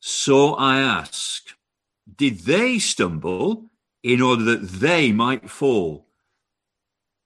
So 0.00 0.54
I 0.54 0.80
ask, 0.80 1.48
did 2.16 2.40
they 2.40 2.78
stumble 2.78 3.70
in 4.02 4.22
order 4.22 4.44
that 4.44 4.68
they 4.68 5.12
might 5.12 5.50
fall? 5.50 6.06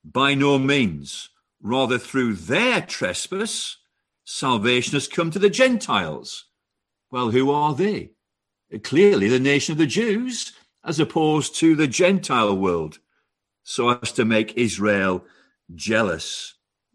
By 0.05 0.35
no 0.35 0.59
means. 0.59 1.29
Rather, 1.61 1.99
through 1.99 2.35
their 2.35 2.81
trespass, 2.81 3.77
salvation 4.25 4.95
has 4.95 5.07
come 5.07 5.31
to 5.31 5.39
the 5.39 5.51
Gentiles 5.51 6.47
well, 7.13 7.31
who 7.31 7.51
are 7.51 7.75
they? 7.75 8.11
Clearly, 8.83 9.29
the 9.29 9.39
nation 9.39 9.73
of 9.73 9.79
the 9.79 9.87
Jews, 9.87 10.55
as 10.83 10.99
opposed 10.99 11.55
to 11.57 11.77
the 11.77 11.87
Gentile 11.87 12.57
world, 12.57 12.99
so 13.63 13.91
as 13.91 14.13
to 14.13 14.25
make 14.25 14.57
Israel 14.57 15.25
jealous. 15.75 16.55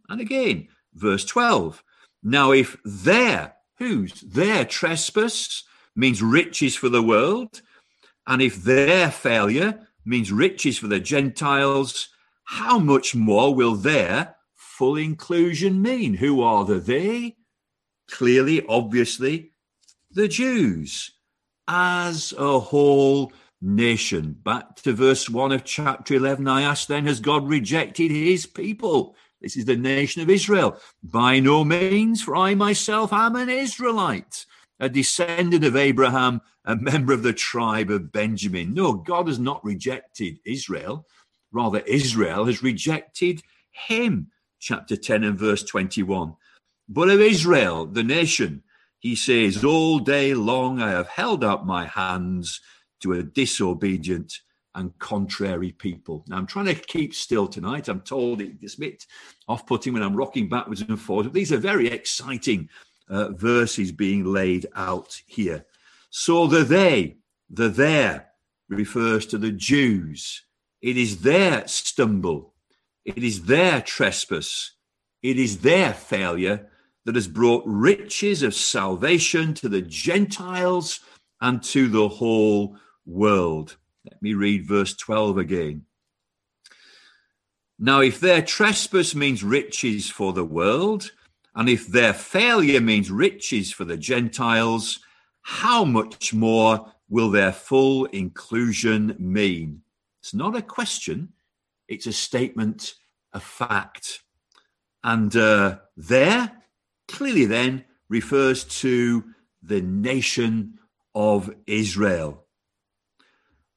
And 0.09 0.19
again, 0.19 0.69
verse 0.95 1.23
12. 1.23 1.83
Now, 2.23 2.51
if 2.51 2.77
their, 2.83 3.53
whose, 3.77 4.19
their 4.21 4.65
trespass 4.65 5.63
means 5.95 6.23
riches 6.23 6.75
for 6.75 6.89
the 6.89 7.03
world, 7.03 7.61
and 8.25 8.41
if 8.41 8.63
their 8.63 9.11
failure 9.11 9.87
means 10.03 10.31
riches 10.31 10.79
for 10.79 10.87
the 10.87 10.99
Gentiles, 10.99 12.09
how 12.43 12.79
much 12.79 13.13
more 13.13 13.53
will 13.53 13.75
their 13.75 14.35
full 14.55 14.97
inclusion 14.97 15.79
mean? 15.79 16.15
Who 16.15 16.41
are 16.41 16.65
the 16.65 16.79
they? 16.79 17.35
Clearly, 18.09 18.65
obviously, 18.67 19.51
the 20.17 20.27
Jews 20.27 21.11
as 21.67 22.33
a 22.37 22.59
whole 22.59 23.31
nation. 23.61 24.35
Back 24.43 24.75
to 24.77 24.93
verse 24.93 25.29
1 25.29 25.51
of 25.51 25.63
chapter 25.63 26.15
11, 26.15 26.47
I 26.47 26.63
ask 26.63 26.87
then, 26.87 27.05
has 27.05 27.19
God 27.19 27.47
rejected 27.47 28.09
his 28.09 28.47
people? 28.47 29.15
This 29.41 29.55
is 29.55 29.65
the 29.65 29.77
nation 29.77 30.23
of 30.23 30.29
Israel. 30.31 30.79
By 31.03 31.39
no 31.39 31.63
means, 31.63 32.23
for 32.23 32.35
I 32.35 32.55
myself 32.55 33.13
am 33.13 33.35
an 33.35 33.49
Israelite, 33.49 34.47
a 34.79 34.89
descendant 34.89 35.63
of 35.63 35.75
Abraham, 35.75 36.41
a 36.65 36.75
member 36.75 37.13
of 37.13 37.21
the 37.21 37.33
tribe 37.33 37.91
of 37.91 38.11
Benjamin. 38.11 38.73
No, 38.73 38.93
God 38.93 39.27
has 39.27 39.37
not 39.37 39.63
rejected 39.63 40.39
Israel. 40.43 41.05
Rather, 41.51 41.79
Israel 41.81 42.45
has 42.45 42.63
rejected 42.63 43.43
him. 43.69 44.31
Chapter 44.59 44.97
10 44.97 45.23
and 45.23 45.37
verse 45.37 45.61
21. 45.61 46.35
But 46.89 47.09
of 47.09 47.21
Israel, 47.21 47.85
the 47.85 48.03
nation, 48.03 48.63
he 48.99 49.15
says, 49.15 49.63
All 49.63 49.99
day 49.99 50.33
long 50.33 50.81
I 50.81 50.91
have 50.91 51.07
held 51.07 51.43
up 51.43 51.65
my 51.65 51.85
hands 51.85 52.61
to 53.01 53.13
a 53.13 53.23
disobedient 53.23 54.39
and 54.75 54.97
contrary 54.99 55.71
people. 55.71 56.23
Now, 56.27 56.37
I'm 56.37 56.45
trying 56.45 56.65
to 56.65 56.75
keep 56.75 57.13
still 57.13 57.47
tonight. 57.47 57.87
I'm 57.87 58.01
told 58.01 58.41
it's 58.41 58.75
a 58.75 58.79
bit 58.79 59.05
off 59.47 59.65
putting 59.65 59.93
when 59.93 60.03
I'm 60.03 60.15
rocking 60.15 60.49
backwards 60.49 60.81
and 60.81 60.99
forwards. 60.99 61.27
But 61.27 61.33
these 61.33 61.51
are 61.51 61.57
very 61.57 61.87
exciting 61.87 62.69
uh, 63.09 63.29
verses 63.29 63.91
being 63.91 64.25
laid 64.25 64.67
out 64.75 65.19
here. 65.25 65.65
So 66.09 66.47
the 66.47 66.63
they, 66.63 67.17
the 67.49 67.69
there 67.69 68.27
refers 68.69 69.25
to 69.27 69.37
the 69.37 69.51
Jews. 69.51 70.43
It 70.81 70.97
is 70.97 71.21
their 71.21 71.67
stumble, 71.67 72.53
it 73.03 73.23
is 73.23 73.45
their 73.45 73.81
trespass, 73.81 74.73
it 75.23 75.39
is 75.39 75.59
their 75.59 75.93
failure 75.93 76.69
that 77.07 77.15
has 77.15 77.29
brought 77.29 77.63
riches 77.65 78.43
of 78.43 78.53
salvation 78.53 79.53
to 79.53 79.69
the 79.69 79.81
Gentiles 79.81 80.99
and 81.39 81.63
to 81.63 81.87
the 81.87 82.09
whole 82.09 82.75
world. 83.05 83.77
Let 84.03 84.21
me 84.21 84.33
read 84.33 84.67
verse 84.67 84.93
12 84.93 85.37
again. 85.37 85.85
Now, 87.79 88.01
if 88.01 88.19
their 88.19 88.41
trespass 88.41 89.15
means 89.15 89.41
riches 89.41 90.09
for 90.09 90.33
the 90.33 90.43
world, 90.43 91.13
and 91.55 91.69
if 91.69 91.87
their 91.87 92.13
failure 92.13 92.81
means 92.81 93.09
riches 93.09 93.71
for 93.71 93.85
the 93.85 93.95
Gentiles, 93.95 94.99
how 95.43 95.85
much 95.85 96.33
more 96.33 96.91
will 97.07 97.31
their 97.31 97.53
full 97.53 98.03
inclusion 98.07 99.15
mean? 99.17 99.81
It's 100.19 100.33
not 100.33 100.57
a 100.57 100.61
question, 100.61 101.29
it's 101.87 102.05
a 102.05 102.11
statement 102.11 102.95
a 103.31 103.39
fact. 103.39 104.23
And 105.05 105.33
uh, 105.37 105.77
there, 105.95 106.51
clearly, 107.07 107.45
then, 107.45 107.85
refers 108.09 108.63
to 108.63 109.23
the 109.61 109.81
nation 109.81 110.79
of 111.13 111.53
Israel. 111.65 112.45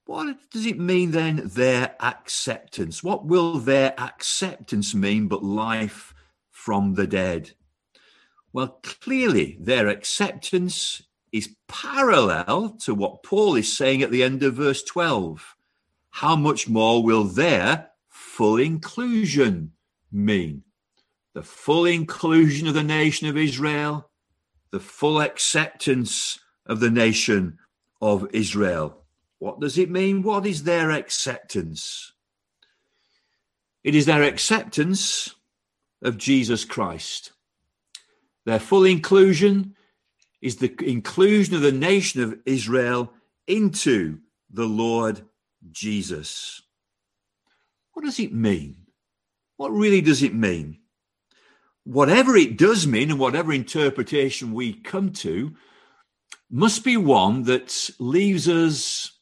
What 0.06 0.36
does 0.50 0.66
it 0.66 0.78
mean 0.78 1.12
then, 1.12 1.42
their 1.44 1.94
acceptance? 2.00 3.02
What 3.02 3.26
will 3.26 3.58
their 3.58 3.94
acceptance 3.98 4.94
mean 4.94 5.28
but 5.28 5.44
life 5.44 6.14
from 6.50 6.94
the 6.94 7.06
dead? 7.06 7.52
Well, 8.52 8.80
clearly, 8.82 9.56
their 9.60 9.86
acceptance 9.88 11.02
is 11.32 11.54
parallel 11.68 12.70
to 12.80 12.94
what 12.94 13.22
Paul 13.22 13.54
is 13.54 13.76
saying 13.76 14.02
at 14.02 14.10
the 14.10 14.24
end 14.24 14.42
of 14.42 14.54
verse 14.54 14.82
12. 14.82 15.54
How 16.10 16.34
much 16.34 16.68
more 16.68 17.02
will 17.04 17.24
their 17.24 17.90
full 18.08 18.56
inclusion 18.56 19.72
mean? 20.10 20.64
The 21.34 21.42
full 21.42 21.84
inclusion 21.84 22.66
of 22.66 22.74
the 22.74 22.82
nation 22.82 23.28
of 23.28 23.36
Israel, 23.36 24.10
the 24.72 24.80
full 24.80 25.20
acceptance 25.20 26.40
of 26.66 26.80
the 26.80 26.90
nation 26.90 27.58
of 28.00 28.28
Israel. 28.32 29.04
What 29.38 29.60
does 29.60 29.78
it 29.78 29.90
mean? 29.90 30.22
What 30.22 30.46
is 30.46 30.64
their 30.64 30.90
acceptance? 30.90 32.12
It 33.82 33.94
is 33.94 34.06
their 34.06 34.22
acceptance 34.22 35.34
of 36.02 36.18
Jesus 36.18 36.64
Christ. 36.64 37.32
Their 38.44 38.58
full 38.58 38.84
inclusion 38.84 39.76
is 40.42 40.56
the 40.56 40.74
inclusion 40.82 41.54
of 41.54 41.62
the 41.62 41.72
nation 41.72 42.22
of 42.22 42.38
Israel 42.46 43.12
into 43.46 44.18
the 44.50 44.66
Lord 44.66 45.22
Jesus. 45.70 46.62
What 47.92 48.04
does 48.04 48.18
it 48.18 48.32
mean? 48.32 48.86
What 49.56 49.72
really 49.72 50.00
does 50.00 50.22
it 50.22 50.34
mean? 50.34 50.79
Whatever 51.84 52.36
it 52.36 52.58
does 52.58 52.86
mean 52.86 53.10
and 53.10 53.18
whatever 53.18 53.52
interpretation 53.52 54.52
we 54.52 54.74
come 54.74 55.12
to 55.12 55.54
must 56.50 56.84
be 56.84 56.96
one 56.96 57.44
that 57.44 57.90
leaves 57.98 58.48
us 58.48 59.12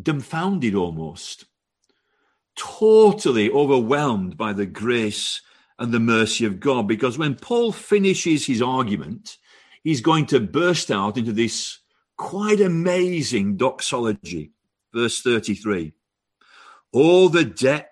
dumbfounded 0.00 0.74
almost, 0.74 1.44
totally 2.56 3.50
overwhelmed 3.50 4.36
by 4.36 4.52
the 4.52 4.66
grace 4.66 5.42
and 5.78 5.92
the 5.92 6.00
mercy 6.00 6.44
of 6.44 6.60
God. 6.60 6.88
Because 6.88 7.18
when 7.18 7.34
Paul 7.34 7.72
finishes 7.72 8.46
his 8.46 8.62
argument, 8.62 9.36
he's 9.82 10.00
going 10.00 10.26
to 10.26 10.40
burst 10.40 10.90
out 10.90 11.18
into 11.18 11.32
this 11.32 11.78
quite 12.16 12.60
amazing 12.60 13.56
doxology. 13.56 14.52
Verse 14.94 15.20
33 15.20 15.92
All 16.92 17.28
the 17.28 17.44
depth 17.44 17.91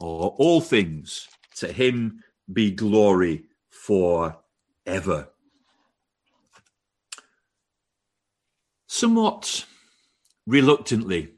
are 0.00 0.30
all 0.36 0.60
things. 0.60 1.28
To 1.56 1.72
him 1.72 2.22
be 2.52 2.70
glory 2.70 3.44
for 3.68 4.38
ever. 4.86 5.28
Somewhat 8.86 9.66
reluctantly, 10.46 11.32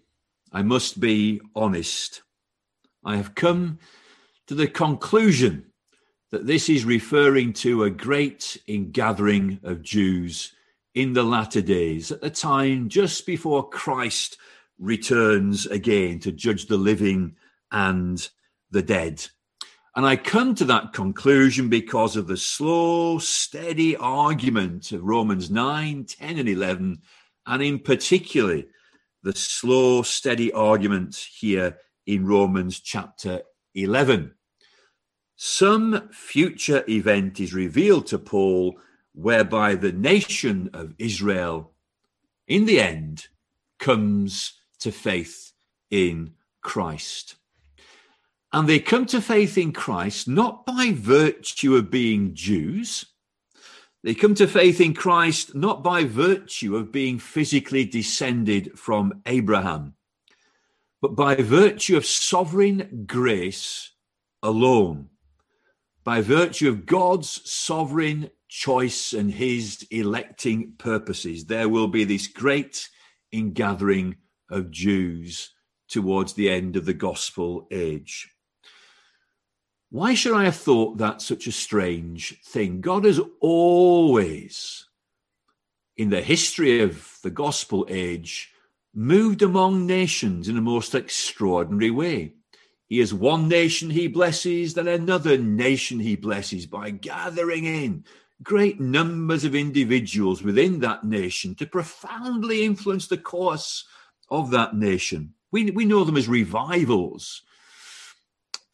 I 0.53 0.63
must 0.63 1.01
be 1.01 1.41
honest, 1.55 2.23
I 3.05 3.17
have 3.17 3.35
come 3.35 3.79
to 4.47 4.55
the 4.55 4.69
conclusion 4.69 5.67
that 6.31 6.47
this 6.47 6.69
is 6.69 6.85
referring 6.85 7.53
to 7.55 7.83
a 7.83 7.91
great 7.91 8.57
ingathering 8.69 9.59
of 9.63 9.83
Jews 9.83 10.53
in 10.95 11.13
the 11.13 11.23
latter 11.23 11.61
days, 11.61 12.13
at 12.13 12.21
the 12.21 12.31
time 12.31 12.89
just 12.89 13.27
before 13.27 13.69
Christ 13.69 14.37
returns 14.79 15.67
again 15.67 16.19
to 16.21 16.33
judge 16.33 16.67
the 16.67 16.77
living 16.77 17.37
and 17.71 18.29
the 18.71 18.83
dead. 18.83 19.27
And 19.97 20.07
I 20.07 20.17
come 20.17 20.55
to 20.55 20.65
that 20.67 20.93
conclusion 20.93 21.69
because 21.69 22.17
of 22.17 22.29
the 22.29 22.37
slow, 22.37 23.19
steady 23.19 23.97
argument 23.97 24.93
of 24.93 25.03
Romans 25.03 25.51
9, 25.51 26.05
10, 26.05 26.39
and 26.39 26.49
11, 26.49 27.03
and 27.47 27.63
in 27.63 27.79
particular, 27.81 28.63
the 29.23 29.35
slow, 29.35 30.03
steady 30.03 30.53
argument 30.53 31.17
here 31.17 31.79
in 32.07 32.27
Romans 32.27 32.81
chapter 32.81 33.43
11. 33.75 34.33
Some 35.37 36.09
future 36.13 36.85
event 36.89 37.41
is 37.41 37.53
revealed 37.53 38.07
to 38.09 38.19
Paul 38.19 38.79
whereby 39.13 39.75
the 39.75 39.93
nation 39.93 40.71
of 40.73 40.95
Israel, 40.99 41.73
in 42.47 42.67
the 42.67 42.81
end, 42.81 43.27
comes 43.79 44.53
to 44.81 44.93
faith 44.93 45.53
in 45.91 46.35
Christ. 46.63 47.37
And 48.53 48.69
they 48.69 48.81
come 48.81 49.07
to 49.07 49.21
faith 49.21 49.57
in 49.57 49.73
Christ 49.73 50.27
not 50.27 50.67
by 50.67 50.93
virtue 50.93 51.77
of 51.77 51.91
being 51.91 52.35
Jews. 52.35 53.07
They 54.03 54.15
come 54.15 54.35
to 54.37 54.49
faith 54.49 54.81
in 54.81 54.95
Christ 54.95 55.55
not 55.55 55.85
by 55.85 56.05
virtue 56.05 56.77
of 56.77 56.91
being 56.91 57.19
physically 57.19 57.85
descended 57.85 58.79
from 58.79 59.23
Abraham, 59.27 59.95
but 61.01 61.15
by 61.15 61.37
virtue 61.37 61.97
of 61.97 62.07
sovereign 62.07 63.05
grace 63.07 63.93
alone 64.43 65.11
by 66.05 66.21
virtue 66.23 66.69
of 66.69 66.87
God's 66.87 67.41
sovereign 67.51 68.31
choice 68.49 69.13
and 69.13 69.31
his 69.31 69.87
electing 69.91 70.73
purposes, 70.79 71.45
there 71.45 71.69
will 71.69 71.89
be 71.89 72.05
this 72.05 72.27
great 72.27 72.89
ingathering 73.33 74.17
of 74.51 74.71
Jews 74.71 75.53
towards 75.89 76.33
the 76.33 76.51
end 76.51 76.77
of 76.77 76.87
the 76.87 76.95
gospel 76.95 77.69
age. 77.71 78.29
Why 79.91 80.15
should 80.15 80.35
I 80.35 80.45
have 80.45 80.57
thought 80.57 80.99
that 80.99 81.21
such 81.21 81.49
a 81.49 81.53
strange 81.53 82.41
thing? 82.45 82.81
God 82.81 83.05
has 83.05 83.21
always, 83.41 84.87
in 85.97 86.11
the 86.11 86.23
history 86.23 86.81
of 86.81 87.19
the 87.25 87.31
gospel 87.31 87.85
age, 87.91 88.53
moved 88.95 89.43
among 89.43 89.87
nations 89.87 90.49
in 90.49 90.57
a 90.57 90.61
most 90.61 90.95
extraordinary 90.95 91.91
way. 91.91 92.35
He 92.87 93.01
is 93.01 93.13
one 93.13 93.49
nation 93.49 93.91
he 93.91 94.07
blesses, 94.07 94.75
then 94.75 94.87
another 94.87 95.37
nation 95.37 95.99
he 95.99 96.15
blesses 96.15 96.67
by 96.67 96.91
gathering 96.91 97.65
in 97.65 98.05
great 98.45 98.81
numbers 98.81 99.45
of 99.45 99.57
individuals 99.57 100.41
within 100.41 100.79
that 100.81 101.05
nation 101.05 101.57
to 101.57 101.67
profoundly 101.67 102.65
influence 102.65 103.09
the 103.09 103.19
course 103.19 103.85
of 104.31 104.51
that 104.53 104.77
nation. 104.77 105.35
We, 105.51 105.73
we 105.73 105.85
know 105.85 106.05
them 106.05 106.17
as 106.17 106.29
revivals. 106.29 107.43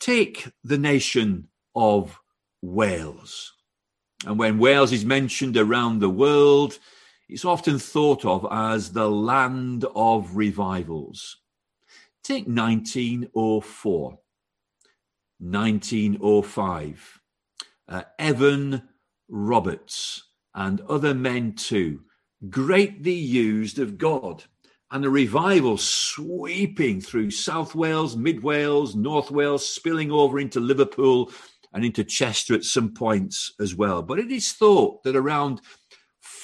Take 0.00 0.50
the 0.62 0.78
nation 0.78 1.48
of 1.74 2.18
Wales. 2.62 3.52
And 4.24 4.38
when 4.38 4.58
Wales 4.58 4.92
is 4.92 5.04
mentioned 5.04 5.56
around 5.56 5.98
the 5.98 6.08
world, 6.10 6.78
it's 7.28 7.44
often 7.44 7.78
thought 7.78 8.24
of 8.24 8.46
as 8.50 8.92
the 8.92 9.10
land 9.10 9.84
of 9.94 10.36
revivals. 10.36 11.38
Take 12.22 12.46
1904, 12.46 14.18
1905. 15.38 17.20
Uh, 17.88 18.02
Evan 18.18 18.82
Roberts 19.28 20.24
and 20.54 20.80
other 20.82 21.14
men 21.14 21.52
too, 21.52 22.02
greatly 22.48 23.12
used 23.12 23.78
of 23.78 23.98
God, 23.98 24.44
and 24.90 25.04
a 25.04 25.10
revival 25.10 25.76
sweeping 25.76 27.00
through 27.00 27.30
South 27.30 27.74
Wales, 27.74 28.16
Mid 28.16 28.42
Wales, 28.42 28.94
North 28.94 29.30
Wales, 29.30 29.68
spilling 29.68 30.12
over 30.12 30.38
into 30.38 30.60
Liverpool 30.60 31.30
and 31.72 31.84
into 31.84 32.04
Chester 32.04 32.54
at 32.54 32.64
some 32.64 32.94
points 32.94 33.52
as 33.60 33.74
well. 33.74 34.02
But 34.02 34.18
it 34.18 34.30
is 34.30 34.52
thought 34.52 35.02
that 35.02 35.16
around 35.16 35.60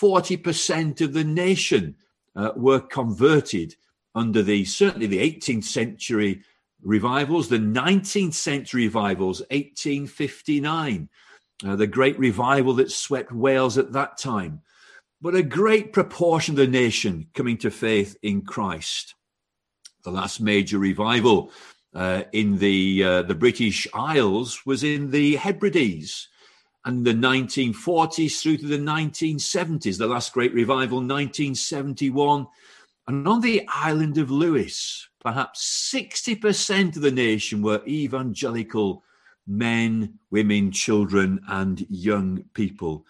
40% 0.00 1.00
of 1.00 1.12
the 1.12 1.24
nation 1.24 1.96
uh, 2.34 2.52
were 2.56 2.80
converted 2.80 3.76
under 4.14 4.42
the 4.42 4.64
certainly 4.64 5.06
the 5.06 5.18
18th 5.18 5.64
century 5.64 6.42
revivals, 6.82 7.48
the 7.48 7.58
19th 7.58 8.34
century 8.34 8.84
revivals, 8.84 9.40
1859, 9.50 11.08
uh, 11.64 11.76
the 11.76 11.86
great 11.86 12.18
revival 12.18 12.74
that 12.74 12.90
swept 12.90 13.32
Wales 13.32 13.78
at 13.78 13.92
that 13.92 14.18
time. 14.18 14.60
But 15.22 15.36
a 15.36 15.42
great 15.44 15.92
proportion 15.92 16.54
of 16.54 16.56
the 16.56 16.66
nation 16.66 17.28
coming 17.32 17.56
to 17.58 17.70
faith 17.70 18.16
in 18.22 18.42
Christ. 18.42 19.14
The 20.02 20.10
last 20.10 20.40
major 20.40 20.80
revival 20.80 21.52
uh, 21.94 22.24
in 22.32 22.58
the 22.58 23.04
uh, 23.04 23.22
the 23.22 23.36
British 23.36 23.86
Isles 23.94 24.66
was 24.66 24.82
in 24.82 25.12
the 25.12 25.36
Hebrides, 25.36 26.26
and 26.84 27.04
the 27.04 27.14
1940s 27.14 28.40
through 28.40 28.56
to 28.58 28.66
the 28.66 28.78
1970s. 28.78 29.96
The 29.96 30.08
last 30.08 30.32
great 30.32 30.52
revival, 30.54 30.98
1971, 30.98 32.48
and 33.06 33.28
on 33.28 33.42
the 33.42 33.62
island 33.68 34.18
of 34.18 34.28
Lewis, 34.28 35.08
perhaps 35.20 35.92
60% 35.94 36.96
of 36.96 37.02
the 37.02 37.12
nation 37.12 37.62
were 37.62 37.86
evangelical 37.86 39.04
men, 39.46 40.18
women, 40.32 40.72
children, 40.72 41.40
and 41.46 41.86
young 41.88 42.42
people. 42.54 43.06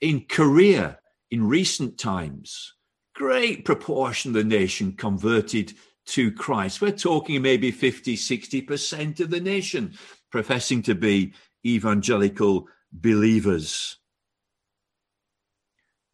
In 0.00 0.26
Korea, 0.28 1.00
in 1.34 1.48
recent 1.48 1.98
times, 1.98 2.74
great 3.12 3.64
proportion 3.64 4.30
of 4.30 4.34
the 4.34 4.44
nation 4.44 4.92
converted 4.92 5.72
to 6.06 6.30
Christ. 6.30 6.80
We're 6.80 6.92
talking 6.92 7.42
maybe 7.42 7.72
50, 7.72 8.16
60% 8.16 9.18
of 9.18 9.30
the 9.30 9.40
nation 9.40 9.94
professing 10.30 10.80
to 10.82 10.94
be 10.94 11.32
evangelical 11.66 12.68
believers. 12.92 13.96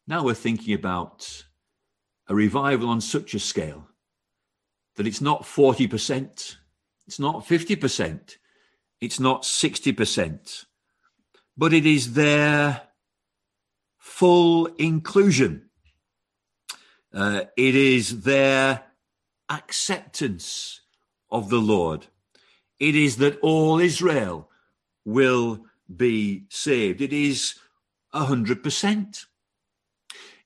Now 0.07 0.25
we're 0.25 0.33
thinking 0.33 0.73
about 0.73 1.45
a 2.27 2.35
revival 2.35 2.89
on 2.89 3.03
such 3.03 3.35
a 3.35 3.39
scale 3.39 3.89
that 4.97 5.07
it's 5.07 5.21
not 5.21 5.43
40%, 5.43 6.57
it's 7.07 7.21
not 7.21 7.47
50%, 7.47 8.37
it's 9.03 9.21
not 9.21 9.43
60%, 9.43 10.65
but 11.59 11.75
it 11.75 11.85
is 11.85 12.15
their 12.15 12.90
full 14.01 14.67
inclusion. 14.79 15.69
Uh, 17.15 17.43
it 17.57 17.77
is 17.77 18.23
their 18.23 18.83
acceptance 19.49 20.81
of 21.31 21.51
the 21.51 21.61
Lord. 21.61 22.07
It 22.81 22.97
is 22.97 23.19
that 23.19 23.39
all 23.41 23.79
Israel 23.79 24.49
will 25.05 25.67
be 25.95 26.45
saved. 26.49 27.01
It 27.01 27.13
is 27.13 27.57
100%. 28.15 29.27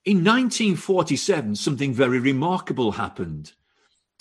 In 0.03 0.17
1947, 0.17 1.55
something 1.55 1.93
very 1.93 2.19
remarkable 2.19 2.91
happened. 2.91 3.53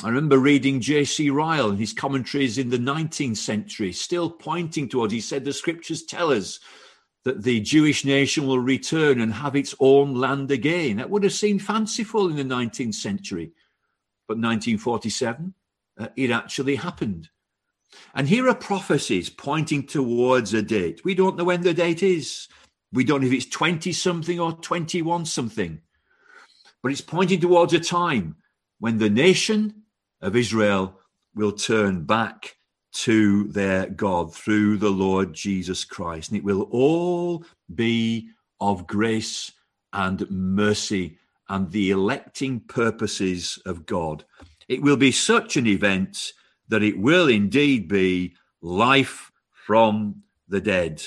I 0.02 0.08
remember 0.08 0.38
reading 0.38 0.80
J.C. 0.80 1.30
Ryle 1.30 1.70
and 1.70 1.78
his 1.78 1.92
commentaries 1.92 2.58
in 2.58 2.70
the 2.70 2.78
19th 2.78 3.36
century, 3.38 3.92
still 3.92 4.30
pointing 4.30 4.88
towards, 4.88 5.12
he 5.12 5.20
said, 5.20 5.44
the 5.44 5.52
scriptures 5.52 6.04
tell 6.04 6.30
us 6.30 6.60
that 7.24 7.42
the 7.42 7.60
Jewish 7.60 8.04
nation 8.04 8.46
will 8.46 8.58
return 8.58 9.20
and 9.20 9.32
have 9.32 9.56
its 9.56 9.74
own 9.80 10.14
land 10.14 10.50
again. 10.50 10.98
That 10.98 11.10
would 11.10 11.22
have 11.22 11.32
seemed 11.32 11.62
fanciful 11.62 12.28
in 12.28 12.36
the 12.36 12.54
19th 12.54 12.94
century. 12.94 13.52
But 14.28 14.36
1947, 14.36 15.54
uh, 15.98 16.08
it 16.16 16.30
actually 16.30 16.76
happened. 16.76 17.30
And 18.14 18.28
here 18.28 18.48
are 18.48 18.54
prophecies 18.54 19.30
pointing 19.30 19.86
towards 19.86 20.52
a 20.52 20.62
date. 20.62 21.04
We 21.04 21.14
don't 21.14 21.36
know 21.36 21.44
when 21.44 21.62
the 21.62 21.74
date 21.74 22.02
is. 22.02 22.48
We 22.92 23.04
don't 23.04 23.22
know 23.22 23.26
if 23.26 23.32
it's 23.32 23.46
20 23.46 23.92
something 23.92 24.38
or 24.38 24.52
21 24.52 25.24
something. 25.26 25.80
But 26.82 26.92
it's 26.92 27.00
pointing 27.00 27.40
towards 27.40 27.72
a 27.72 27.80
time 27.80 28.36
when 28.78 28.98
the 28.98 29.10
nation 29.10 29.84
of 30.20 30.36
Israel 30.36 31.00
will 31.34 31.52
turn 31.52 32.04
back 32.04 32.56
to 32.94 33.44
their 33.44 33.86
God 33.86 34.32
through 34.34 34.78
the 34.78 34.90
Lord 34.90 35.34
Jesus 35.34 35.84
Christ. 35.84 36.30
And 36.30 36.38
it 36.38 36.44
will 36.44 36.62
all 36.70 37.44
be 37.74 38.30
of 38.60 38.86
grace 38.86 39.52
and 39.92 40.28
mercy 40.30 41.18
and 41.48 41.70
the 41.70 41.90
electing 41.90 42.60
purposes 42.60 43.58
of 43.66 43.84
God. 43.84 44.24
It 44.68 44.80
will 44.80 44.96
be 44.96 45.12
such 45.12 45.56
an 45.56 45.66
event 45.66 46.32
that 46.68 46.82
it 46.82 46.98
will 46.98 47.28
indeed 47.28 47.88
be 47.88 48.34
life 48.62 49.30
from 49.52 50.22
the 50.48 50.60
dead. 50.60 51.02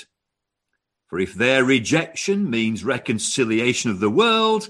For 1.08 1.18
if 1.18 1.34
their 1.34 1.64
rejection 1.64 2.48
means 2.50 2.84
reconciliation 2.84 3.90
of 3.90 3.98
the 3.98 4.10
world, 4.10 4.68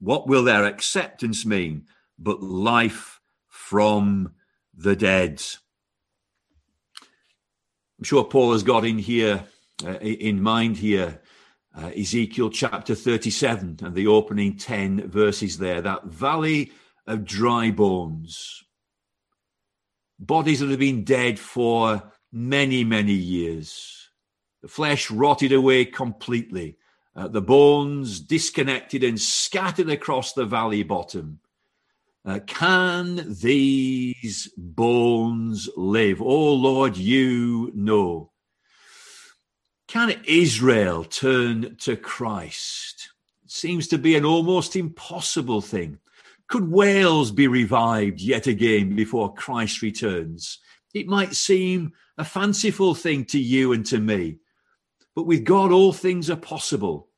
what 0.00 0.26
will 0.26 0.42
their 0.42 0.64
acceptance 0.64 1.44
mean 1.44 1.86
but 2.18 2.42
life 2.42 3.20
from 3.48 4.32
the 4.74 4.96
dead? 4.96 5.42
I'm 8.04 8.06
sure 8.06 8.24
Paul 8.24 8.52
has 8.52 8.62
got 8.62 8.84
in 8.84 8.98
here, 8.98 9.44
uh, 9.82 9.94
in 9.94 10.42
mind 10.42 10.76
here, 10.76 11.22
uh, 11.74 11.86
Ezekiel 11.86 12.50
chapter 12.50 12.94
37 12.94 13.78
and 13.80 13.94
the 13.94 14.08
opening 14.08 14.58
10 14.58 15.08
verses 15.08 15.56
there, 15.56 15.80
that 15.80 16.04
valley 16.04 16.70
of 17.06 17.24
dry 17.24 17.70
bones. 17.70 18.62
Bodies 20.18 20.60
that 20.60 20.68
have 20.68 20.78
been 20.78 21.04
dead 21.04 21.38
for 21.38 22.12
many, 22.30 22.84
many 22.84 23.14
years. 23.14 24.10
The 24.60 24.68
flesh 24.68 25.10
rotted 25.10 25.52
away 25.52 25.86
completely. 25.86 26.76
Uh, 27.16 27.28
the 27.28 27.40
bones 27.40 28.20
disconnected 28.20 29.02
and 29.02 29.18
scattered 29.18 29.88
across 29.88 30.34
the 30.34 30.44
valley 30.44 30.82
bottom. 30.82 31.40
Uh, 32.26 32.38
can 32.46 33.34
these 33.40 34.50
bones 34.56 35.68
live? 35.76 36.22
Oh 36.22 36.54
Lord, 36.54 36.96
you 36.96 37.70
know. 37.74 38.32
Can 39.88 40.16
Israel 40.26 41.04
turn 41.04 41.76
to 41.80 41.96
Christ? 41.96 43.10
It 43.44 43.50
seems 43.50 43.88
to 43.88 43.98
be 43.98 44.16
an 44.16 44.24
almost 44.24 44.74
impossible 44.74 45.60
thing. 45.60 45.98
Could 46.48 46.70
Wales 46.70 47.30
be 47.30 47.46
revived 47.46 48.20
yet 48.20 48.46
again 48.46 48.96
before 48.96 49.34
Christ 49.34 49.82
returns? 49.82 50.58
It 50.94 51.06
might 51.06 51.34
seem 51.34 51.92
a 52.16 52.24
fanciful 52.24 52.94
thing 52.94 53.24
to 53.26 53.38
you 53.38 53.72
and 53.72 53.84
to 53.86 53.98
me, 53.98 54.38
but 55.14 55.26
with 55.26 55.44
God, 55.44 55.72
all 55.72 55.92
things 55.92 56.30
are 56.30 56.36
possible. 56.36 57.08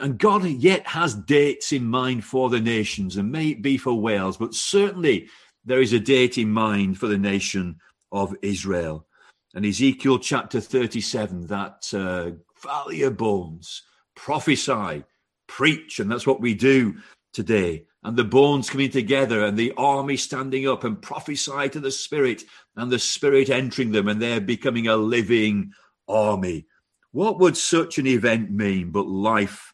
And 0.00 0.16
God 0.16 0.46
yet 0.46 0.86
has 0.86 1.14
dates 1.14 1.70
in 1.70 1.84
mind 1.84 2.24
for 2.24 2.48
the 2.48 2.60
nations, 2.60 3.18
and 3.18 3.30
may 3.30 3.48
it 3.48 3.60
be 3.60 3.76
for 3.76 3.92
Wales, 3.92 4.38
but 4.38 4.54
certainly 4.54 5.28
there 5.66 5.82
is 5.82 5.92
a 5.92 6.00
date 6.00 6.38
in 6.38 6.50
mind 6.50 6.98
for 6.98 7.08
the 7.08 7.18
nation 7.18 7.76
of 8.10 8.34
Israel. 8.40 9.06
And 9.54 9.66
Ezekiel 9.66 10.18
chapter 10.18 10.60
37, 10.60 11.46
that 11.48 11.92
uh, 11.92 12.30
valley 12.66 13.02
of 13.02 13.18
bones, 13.18 13.82
prophesy, 14.16 15.04
preach, 15.46 16.00
and 16.00 16.10
that's 16.10 16.26
what 16.26 16.40
we 16.40 16.54
do 16.54 16.94
today. 17.34 17.84
And 18.02 18.16
the 18.16 18.24
bones 18.24 18.70
coming 18.70 18.90
together, 18.90 19.44
and 19.44 19.58
the 19.58 19.74
army 19.76 20.16
standing 20.16 20.66
up 20.66 20.84
and 20.84 21.02
prophesy 21.02 21.68
to 21.68 21.80
the 21.80 21.90
Spirit, 21.90 22.44
and 22.76 22.90
the 22.90 22.98
Spirit 22.98 23.50
entering 23.50 23.92
them, 23.92 24.08
and 24.08 24.22
they're 24.22 24.40
becoming 24.40 24.88
a 24.88 24.96
living 24.96 25.72
army. 26.08 26.64
What 27.10 27.38
would 27.40 27.58
such 27.58 27.98
an 27.98 28.06
event 28.06 28.50
mean 28.50 28.90
but 28.90 29.06
life 29.06 29.71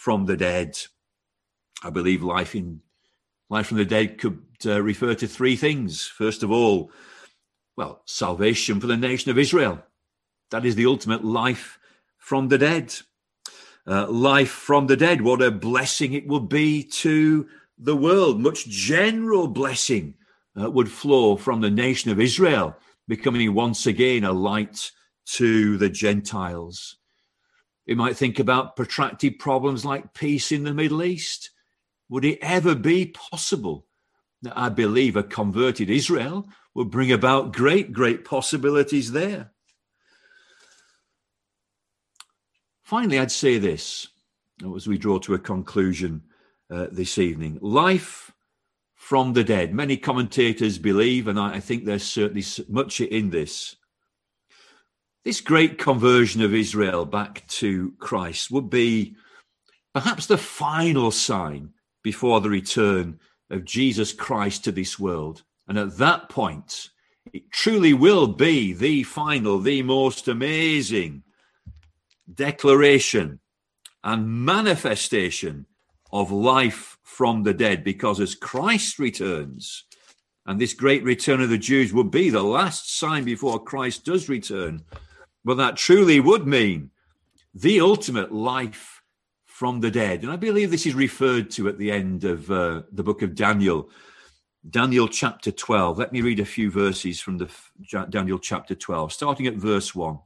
from 0.00 0.24
the 0.24 0.36
dead? 0.36 0.78
I 1.82 1.90
believe 1.90 2.22
life 2.22 2.54
in 2.54 2.80
life 3.50 3.66
from 3.66 3.76
the 3.76 3.84
dead 3.84 4.16
could 4.16 4.40
uh, 4.64 4.80
refer 4.82 5.14
to 5.14 5.28
three 5.28 5.56
things. 5.56 6.06
First 6.06 6.42
of 6.42 6.50
all, 6.50 6.90
well, 7.76 8.00
salvation 8.06 8.80
for 8.80 8.86
the 8.86 8.96
nation 8.96 9.30
of 9.30 9.38
Israel. 9.38 9.82
That 10.52 10.64
is 10.64 10.74
the 10.74 10.86
ultimate 10.86 11.22
life 11.22 11.78
from 12.16 12.48
the 12.48 12.56
dead. 12.56 12.94
Uh, 13.86 14.08
life 14.08 14.50
from 14.50 14.86
the 14.86 14.96
dead, 14.96 15.20
what 15.20 15.42
a 15.42 15.50
blessing 15.50 16.14
it 16.14 16.26
would 16.26 16.48
be 16.48 16.82
to 16.82 17.46
the 17.76 17.96
world. 17.96 18.40
Much 18.40 18.68
general 18.68 19.48
blessing 19.48 20.14
uh, 20.58 20.70
would 20.70 20.90
flow 20.90 21.36
from 21.36 21.60
the 21.60 21.70
nation 21.70 22.10
of 22.10 22.20
Israel, 22.20 22.74
becoming 23.06 23.52
once 23.52 23.86
again 23.86 24.24
a 24.24 24.32
light 24.32 24.92
to 25.26 25.76
the 25.76 25.90
Gentiles. 25.90 26.96
We 27.90 27.96
might 27.96 28.16
think 28.16 28.38
about 28.38 28.76
protracted 28.76 29.40
problems 29.40 29.84
like 29.84 30.14
peace 30.14 30.52
in 30.52 30.62
the 30.62 30.72
Middle 30.72 31.02
East. 31.02 31.50
Would 32.08 32.24
it 32.24 32.38
ever 32.40 32.76
be 32.76 33.06
possible 33.06 33.88
that 34.42 34.56
I 34.56 34.68
believe 34.68 35.16
a 35.16 35.24
converted 35.24 35.90
Israel 35.90 36.48
would 36.72 36.88
bring 36.88 37.10
about 37.10 37.52
great, 37.52 37.92
great 37.92 38.24
possibilities 38.24 39.10
there? 39.10 39.50
Finally, 42.84 43.18
I'd 43.18 43.32
say 43.32 43.58
this 43.58 44.06
as 44.76 44.86
we 44.86 44.96
draw 44.96 45.18
to 45.18 45.34
a 45.34 45.38
conclusion 45.40 46.22
uh, 46.70 46.86
this 46.92 47.18
evening 47.18 47.58
life 47.60 48.30
from 48.94 49.32
the 49.32 49.42
dead. 49.42 49.74
Many 49.74 49.96
commentators 49.96 50.78
believe, 50.78 51.26
and 51.26 51.40
I, 51.40 51.54
I 51.54 51.60
think 51.60 51.84
there's 51.84 52.04
certainly 52.04 52.44
much 52.68 53.00
in 53.00 53.30
this, 53.30 53.74
this 55.24 55.40
great 55.40 55.78
conversion 55.78 56.40
of 56.42 56.54
Israel 56.54 57.04
back 57.04 57.46
to 57.48 57.92
Christ 57.98 58.50
would 58.50 58.70
be 58.70 59.16
perhaps 59.92 60.26
the 60.26 60.38
final 60.38 61.10
sign 61.10 61.74
before 62.02 62.40
the 62.40 62.48
return 62.48 63.20
of 63.50 63.64
Jesus 63.64 64.12
Christ 64.12 64.64
to 64.64 64.72
this 64.72 64.98
world. 64.98 65.42
And 65.68 65.78
at 65.78 65.98
that 65.98 66.28
point, 66.28 66.88
it 67.32 67.50
truly 67.50 67.92
will 67.92 68.28
be 68.28 68.72
the 68.72 69.02
final, 69.02 69.58
the 69.58 69.82
most 69.82 70.26
amazing 70.26 71.22
declaration 72.32 73.40
and 74.02 74.44
manifestation 74.44 75.66
of 76.10 76.32
life 76.32 76.96
from 77.02 77.42
the 77.42 77.52
dead. 77.52 77.84
Because 77.84 78.20
as 78.20 78.34
Christ 78.34 78.98
returns, 78.98 79.84
And 80.46 80.60
this 80.60 80.74
great 80.74 81.04
return 81.04 81.40
of 81.40 81.50
the 81.50 81.58
Jews 81.58 81.92
would 81.92 82.10
be 82.10 82.30
the 82.30 82.42
last 82.42 82.98
sign 82.98 83.24
before 83.24 83.62
Christ 83.62 84.04
does 84.04 84.28
return. 84.28 84.82
But 85.44 85.56
that 85.56 85.76
truly 85.76 86.20
would 86.20 86.46
mean 86.46 86.90
the 87.54 87.80
ultimate 87.80 88.32
life 88.32 89.02
from 89.44 89.80
the 89.80 89.90
dead. 89.90 90.22
And 90.22 90.32
I 90.32 90.36
believe 90.36 90.70
this 90.70 90.86
is 90.86 90.94
referred 90.94 91.50
to 91.52 91.68
at 91.68 91.78
the 91.78 91.90
end 91.90 92.24
of 92.24 92.50
uh, 92.50 92.82
the 92.92 93.02
book 93.02 93.22
of 93.22 93.34
Daniel, 93.34 93.90
Daniel 94.68 95.08
chapter 95.08 95.50
12. 95.50 95.98
Let 95.98 96.12
me 96.12 96.22
read 96.22 96.40
a 96.40 96.44
few 96.44 96.70
verses 96.70 97.20
from 97.20 97.38
the 97.38 97.50
Daniel 98.08 98.38
chapter 98.38 98.74
12, 98.74 99.12
starting 99.12 99.46
at 99.46 99.54
verse 99.54 99.94
1. 99.94 100.18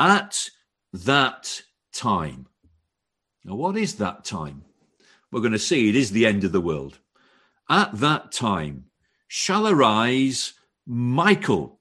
At 0.00 0.50
that 0.92 1.62
time. 1.92 2.46
Now, 3.44 3.54
what 3.54 3.76
is 3.76 3.96
that 3.96 4.24
time? 4.24 4.64
We're 5.30 5.40
going 5.40 5.52
to 5.52 5.58
see 5.58 5.88
it 5.88 5.96
is 5.96 6.10
the 6.10 6.26
end 6.26 6.44
of 6.44 6.52
the 6.52 6.60
world. 6.60 6.98
At 7.68 7.98
that 8.00 8.30
time 8.30 8.86
shall 9.26 9.66
arise 9.66 10.54
Michael, 10.86 11.80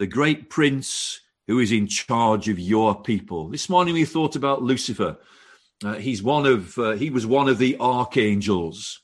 the 0.00 0.06
great 0.06 0.48
prince 0.48 1.20
who 1.46 1.58
is 1.58 1.72
in 1.72 1.86
charge 1.86 2.48
of 2.48 2.58
your 2.58 3.02
people. 3.02 3.50
This 3.50 3.68
morning 3.68 3.92
we 3.92 4.06
thought 4.06 4.34
about 4.34 4.62
Lucifer. 4.62 5.18
Uh, 5.84 5.96
he's 5.96 6.22
one 6.22 6.46
of 6.46 6.78
uh, 6.78 6.92
he 6.92 7.10
was 7.10 7.26
one 7.26 7.50
of 7.50 7.58
the 7.58 7.76
archangels. 7.78 9.02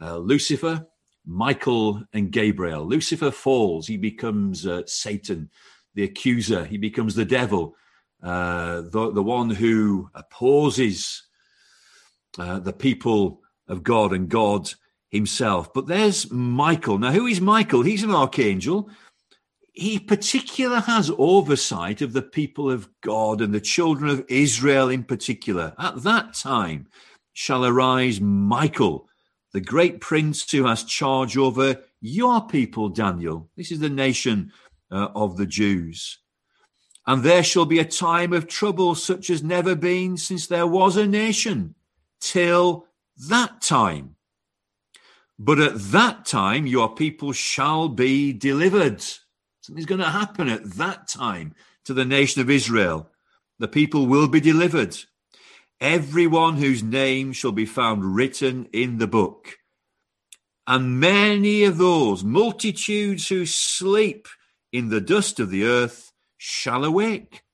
Uh, 0.00 0.16
Lucifer, 0.16 0.84
Michael, 1.24 2.02
and 2.12 2.32
Gabriel. 2.32 2.84
Lucifer 2.84 3.30
falls; 3.30 3.86
he 3.86 3.96
becomes 3.96 4.66
uh, 4.66 4.82
Satan, 4.84 5.48
the 5.94 6.02
accuser. 6.02 6.64
He 6.64 6.76
becomes 6.76 7.14
the 7.14 7.24
devil, 7.24 7.76
uh, 8.20 8.80
the 8.80 9.12
the 9.12 9.22
one 9.22 9.50
who 9.50 10.10
opposes 10.12 11.22
uh, 12.36 12.58
the 12.58 12.72
people 12.72 13.42
of 13.68 13.84
God 13.84 14.12
and 14.12 14.28
God 14.28 14.72
himself. 15.10 15.72
But 15.72 15.86
there's 15.86 16.32
Michael. 16.32 16.98
Now, 16.98 17.12
who 17.12 17.28
is 17.28 17.40
Michael? 17.40 17.82
He's 17.82 18.02
an 18.02 18.10
archangel. 18.10 18.90
He 19.72 19.98
particular 19.98 20.80
has 20.80 21.10
oversight 21.16 22.02
of 22.02 22.12
the 22.12 22.22
people 22.22 22.70
of 22.70 22.88
God 23.00 23.40
and 23.40 23.54
the 23.54 23.60
children 23.60 24.10
of 24.10 24.24
Israel 24.28 24.90
in 24.90 25.04
particular. 25.04 25.74
At 25.78 26.02
that 26.02 26.34
time 26.34 26.88
shall 27.32 27.64
arise 27.64 28.20
Michael, 28.20 29.08
the 29.52 29.60
great 29.60 30.00
prince 30.00 30.50
who 30.50 30.66
has 30.66 30.84
charge 30.84 31.36
over 31.36 31.82
your 32.00 32.46
people, 32.46 32.90
Daniel. 32.90 33.48
This 33.56 33.72
is 33.72 33.80
the 33.80 33.88
nation 33.88 34.52
uh, 34.90 35.08
of 35.14 35.38
the 35.38 35.46
Jews. 35.46 36.18
And 37.06 37.22
there 37.22 37.42
shall 37.42 37.64
be 37.64 37.78
a 37.78 37.84
time 37.84 38.32
of 38.32 38.46
trouble 38.46 38.94
such 38.94 39.30
as 39.30 39.42
never 39.42 39.74
been 39.74 40.16
since 40.16 40.46
there 40.46 40.66
was 40.66 40.96
a 40.96 41.06
nation 41.06 41.74
till 42.20 42.86
that 43.28 43.62
time 43.62 44.16
but 45.44 45.58
at 45.58 45.76
that 45.90 46.24
time, 46.24 46.68
your 46.68 46.94
people 46.94 47.32
shall 47.32 47.88
be 47.88 48.32
delivered. 48.32 49.02
Something's 49.62 49.86
going 49.86 50.00
to 50.00 50.10
happen 50.10 50.48
at 50.48 50.72
that 50.72 51.06
time 51.06 51.54
to 51.84 51.94
the 51.94 52.04
nation 52.04 52.42
of 52.42 52.50
Israel. 52.50 53.08
The 53.60 53.68
people 53.68 54.06
will 54.06 54.26
be 54.26 54.40
delivered. 54.40 54.96
Everyone 55.80 56.56
whose 56.56 56.82
name 56.82 57.32
shall 57.32 57.52
be 57.52 57.64
found 57.64 58.16
written 58.16 58.68
in 58.72 58.98
the 58.98 59.06
book. 59.06 59.58
And 60.66 60.98
many 60.98 61.62
of 61.62 61.78
those 61.78 62.24
multitudes 62.24 63.28
who 63.28 63.46
sleep 63.46 64.26
in 64.72 64.88
the 64.88 65.00
dust 65.00 65.38
of 65.38 65.50
the 65.50 65.64
earth 65.64 66.12
shall 66.36 66.84
awake, 66.84 67.44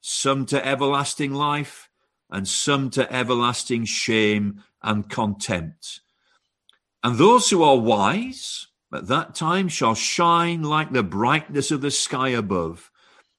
some 0.00 0.46
to 0.46 0.66
everlasting 0.66 1.32
life, 1.32 1.88
and 2.28 2.48
some 2.48 2.90
to 2.90 3.12
everlasting 3.12 3.84
shame 3.84 4.64
and 4.82 5.08
contempt. 5.08 6.00
And 7.04 7.18
those 7.18 7.50
who 7.50 7.62
are 7.62 7.78
wise 7.78 8.66
at 8.94 9.08
that 9.08 9.34
time 9.34 9.68
shall 9.68 9.94
shine 9.94 10.62
like 10.62 10.92
the 10.92 11.02
brightness 11.02 11.70
of 11.70 11.80
the 11.80 11.90
sky 11.90 12.30
above, 12.30 12.90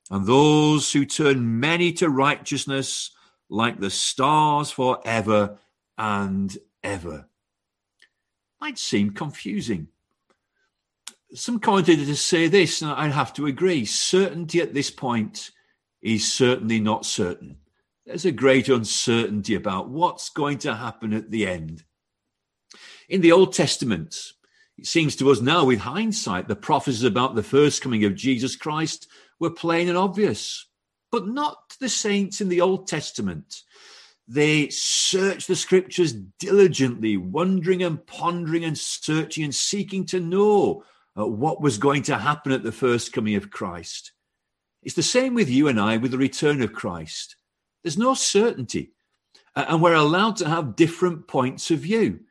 and 0.09 0.25
those 0.25 0.91
who 0.91 1.05
turn 1.05 1.59
many 1.59 1.93
to 1.93 2.09
righteousness 2.09 3.11
like 3.49 3.79
the 3.79 3.89
stars 3.89 4.71
forever 4.71 5.59
and 5.97 6.57
ever. 6.83 7.27
Might 8.59 8.79
seem 8.79 9.11
confusing. 9.11 9.89
Some 11.33 11.59
commentators 11.59 12.21
say 12.21 12.47
this, 12.47 12.81
and 12.81 12.91
I 12.91 13.07
have 13.09 13.33
to 13.33 13.47
agree 13.47 13.85
certainty 13.85 14.61
at 14.61 14.73
this 14.73 14.91
point 14.91 15.51
is 16.01 16.31
certainly 16.31 16.79
not 16.79 17.05
certain. 17.05 17.57
There's 18.05 18.25
a 18.25 18.31
great 18.31 18.69
uncertainty 18.69 19.55
about 19.55 19.89
what's 19.89 20.29
going 20.29 20.57
to 20.59 20.75
happen 20.75 21.13
at 21.13 21.31
the 21.31 21.47
end. 21.47 21.83
In 23.07 23.21
the 23.21 23.31
Old 23.31 23.53
Testament, 23.53 24.33
it 24.77 24.87
seems 24.87 25.15
to 25.17 25.29
us 25.29 25.41
now, 25.41 25.65
with 25.65 25.79
hindsight, 25.79 26.47
the 26.47 26.55
prophecies 26.55 27.03
about 27.03 27.35
the 27.35 27.43
first 27.43 27.81
coming 27.81 28.05
of 28.05 28.15
Jesus 28.15 28.55
Christ 28.55 29.07
were 29.39 29.51
plain 29.51 29.87
and 29.87 29.97
obvious, 29.97 30.67
but 31.11 31.27
not 31.27 31.69
to 31.69 31.79
the 31.79 31.89
saints 31.89 32.41
in 32.41 32.49
the 32.49 32.61
Old 32.61 32.87
Testament. 32.87 33.61
They 34.27 34.69
searched 34.69 35.47
the 35.47 35.55
scriptures 35.55 36.13
diligently, 36.13 37.17
wondering 37.17 37.83
and 37.83 38.05
pondering 38.05 38.63
and 38.63 38.77
searching 38.77 39.43
and 39.43 39.53
seeking 39.53 40.05
to 40.07 40.19
know 40.19 40.83
uh, 41.17 41.27
what 41.27 41.61
was 41.61 41.77
going 41.77 42.03
to 42.03 42.17
happen 42.17 42.51
at 42.51 42.63
the 42.63 42.71
first 42.71 43.13
coming 43.13 43.35
of 43.35 43.51
Christ. 43.51 44.13
It's 44.81 44.95
the 44.95 45.03
same 45.03 45.33
with 45.33 45.49
you 45.49 45.67
and 45.67 45.79
I 45.79 45.97
with 45.97 46.11
the 46.11 46.17
return 46.17 46.61
of 46.61 46.73
Christ. 46.73 47.35
There's 47.83 47.97
no 47.97 48.13
certainty, 48.13 48.93
and 49.55 49.81
we're 49.81 49.93
allowed 49.93 50.37
to 50.37 50.49
have 50.49 50.75
different 50.75 51.27
points 51.27 51.69
of 51.69 51.79
view. 51.79 52.21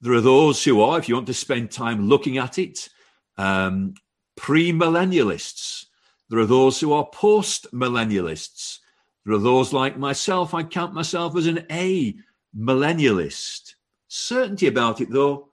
There 0.00 0.14
are 0.14 0.20
those 0.20 0.64
who 0.64 0.80
are, 0.80 0.98
if 0.98 1.08
you 1.08 1.14
want 1.14 1.26
to 1.26 1.34
spend 1.34 1.70
time 1.70 2.08
looking 2.08 2.38
at 2.38 2.58
it, 2.58 2.88
um, 3.36 3.94
pre-millennialists. 4.36 5.86
There 6.30 6.38
are 6.38 6.46
those 6.46 6.80
who 6.80 6.92
are 6.92 7.06
post-millennialists. 7.06 8.78
There 9.26 9.34
are 9.34 9.38
those 9.38 9.74
like 9.74 9.98
myself. 9.98 10.54
I 10.54 10.62
count 10.62 10.94
myself 10.94 11.36
as 11.36 11.46
an 11.46 11.66
A 11.70 12.14
millennialist. 12.56 13.74
Certainty 14.08 14.66
about 14.66 15.02
it, 15.02 15.10
though, 15.10 15.50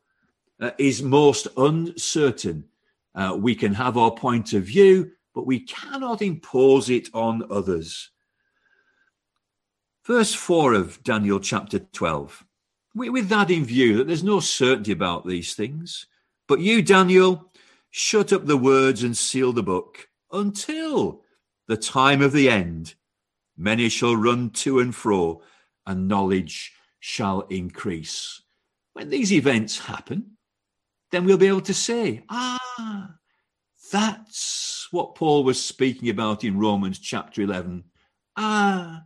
uh, 0.61 0.71
is 0.77 1.03
most 1.03 1.47
uncertain. 1.57 2.65
Uh, 3.13 3.35
we 3.37 3.53
can 3.53 3.73
have 3.73 3.97
our 3.97 4.11
point 4.11 4.53
of 4.53 4.63
view, 4.63 5.11
but 5.35 5.45
we 5.45 5.59
cannot 5.59 6.21
impose 6.21 6.89
it 6.89 7.09
on 7.13 7.43
others. 7.51 8.11
Verse 10.05 10.33
4 10.33 10.73
of 10.73 11.03
Daniel 11.03 11.41
chapter 11.41 11.79
12 11.79 12.45
with 12.97 13.29
that 13.29 13.51
in 13.51 13.65
view, 13.65 13.97
that 13.97 14.07
there's 14.07 14.23
no 14.23 14.39
certainty 14.39 14.91
about 14.91 15.25
these 15.25 15.53
things. 15.53 16.07
But 16.47 16.59
you, 16.59 16.81
Daniel, 16.81 17.51
shut 17.89 18.33
up 18.33 18.45
the 18.45 18.57
words 18.57 19.03
and 19.03 19.15
seal 19.15 19.53
the 19.53 19.63
book 19.63 20.09
until 20.31 21.23
the 21.67 21.77
time 21.77 22.21
of 22.21 22.31
the 22.31 22.49
end. 22.49 22.95
Many 23.57 23.89
shall 23.89 24.15
run 24.15 24.49
to 24.51 24.79
and 24.79 24.93
fro, 24.93 25.41
and 25.85 26.07
knowledge 26.07 26.73
shall 26.99 27.41
increase. 27.41 28.41
When 28.93 29.09
these 29.09 29.31
events 29.31 29.79
happen, 29.79 30.37
then 31.11 31.25
we'll 31.25 31.37
be 31.37 31.47
able 31.47 31.61
to 31.61 31.73
say, 31.73 32.23
ah, 32.29 33.15
that's 33.91 34.87
what 34.91 35.15
Paul 35.15 35.43
was 35.43 35.63
speaking 35.63 36.09
about 36.09 36.43
in 36.43 36.59
Romans 36.59 36.99
chapter 36.99 37.41
11. 37.41 37.83
Ah, 38.35 39.03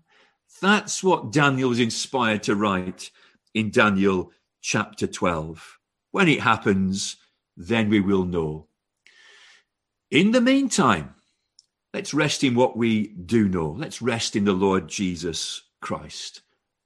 that's 0.62 1.04
what 1.04 1.32
Daniel 1.32 1.70
was 1.70 1.80
inspired 1.80 2.44
to 2.44 2.56
write 2.56 3.12
in 3.54 3.72
Daniel 3.72 4.32
chapter 4.62 5.08
12. 5.08 5.80
When 6.12 6.28
it 6.28 6.42
happens, 6.42 7.18
then 7.58 7.90
we 7.90 8.00
will 8.00 8.26
know. 8.26 8.68
In 10.10 10.32
the 10.32 10.42
meantime, 10.42 11.16
let's 11.94 12.14
rest 12.14 12.44
in 12.44 12.56
what 12.56 12.78
we 12.78 13.08
do 13.08 13.48
know. 13.48 13.72
Let's 13.72 14.02
rest 14.02 14.36
in 14.36 14.46
the 14.46 14.54
Lord 14.54 14.88
Jesus 14.88 15.64
Christ. 15.82 16.42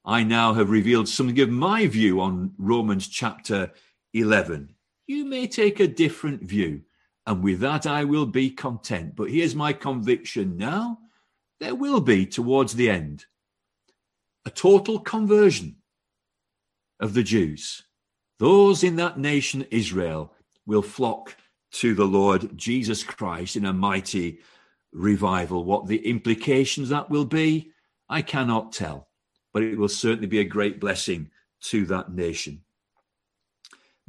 I 0.05 0.23
now 0.23 0.53
have 0.53 0.69
revealed 0.69 1.09
something 1.09 1.39
of 1.39 1.49
my 1.49 1.87
view 1.87 2.21
on 2.21 2.53
Romans 2.57 3.07
chapter 3.07 3.71
11. 4.13 4.75
You 5.07 5.25
may 5.25 5.47
take 5.47 5.79
a 5.79 5.87
different 5.87 6.43
view, 6.43 6.81
and 7.25 7.43
with 7.43 7.59
that 7.61 7.87
I 7.87 8.03
will 8.03 8.27
be 8.27 8.51
content. 8.51 9.15
But 9.15 9.31
here's 9.31 9.55
my 9.55 9.73
conviction 9.73 10.57
now 10.57 10.99
there 11.59 11.75
will 11.75 12.01
be 12.01 12.25
towards 12.25 12.75
the 12.75 12.89
end 12.89 13.25
a 14.45 14.49
total 14.49 14.99
conversion 14.99 15.77
of 16.99 17.13
the 17.13 17.23
Jews. 17.23 17.83
Those 18.39 18.83
in 18.83 18.95
that 18.97 19.19
nation, 19.19 19.65
Israel, 19.71 20.33
will 20.65 20.81
flock 20.81 21.35
to 21.71 21.93
the 21.93 22.05
Lord 22.05 22.57
Jesus 22.57 23.03
Christ 23.03 23.55
in 23.55 23.65
a 23.65 23.73
mighty 23.73 24.39
revival. 24.91 25.63
What 25.63 25.87
the 25.87 26.07
implications 26.07 26.89
that 26.89 27.09
will 27.09 27.25
be, 27.25 27.71
I 28.09 28.21
cannot 28.21 28.71
tell, 28.71 29.09
but 29.53 29.63
it 29.63 29.77
will 29.77 29.89
certainly 29.89 30.27
be 30.27 30.39
a 30.39 30.45
great 30.45 30.79
blessing 30.79 31.29
to 31.63 31.85
that 31.87 32.11
nation. 32.11 32.61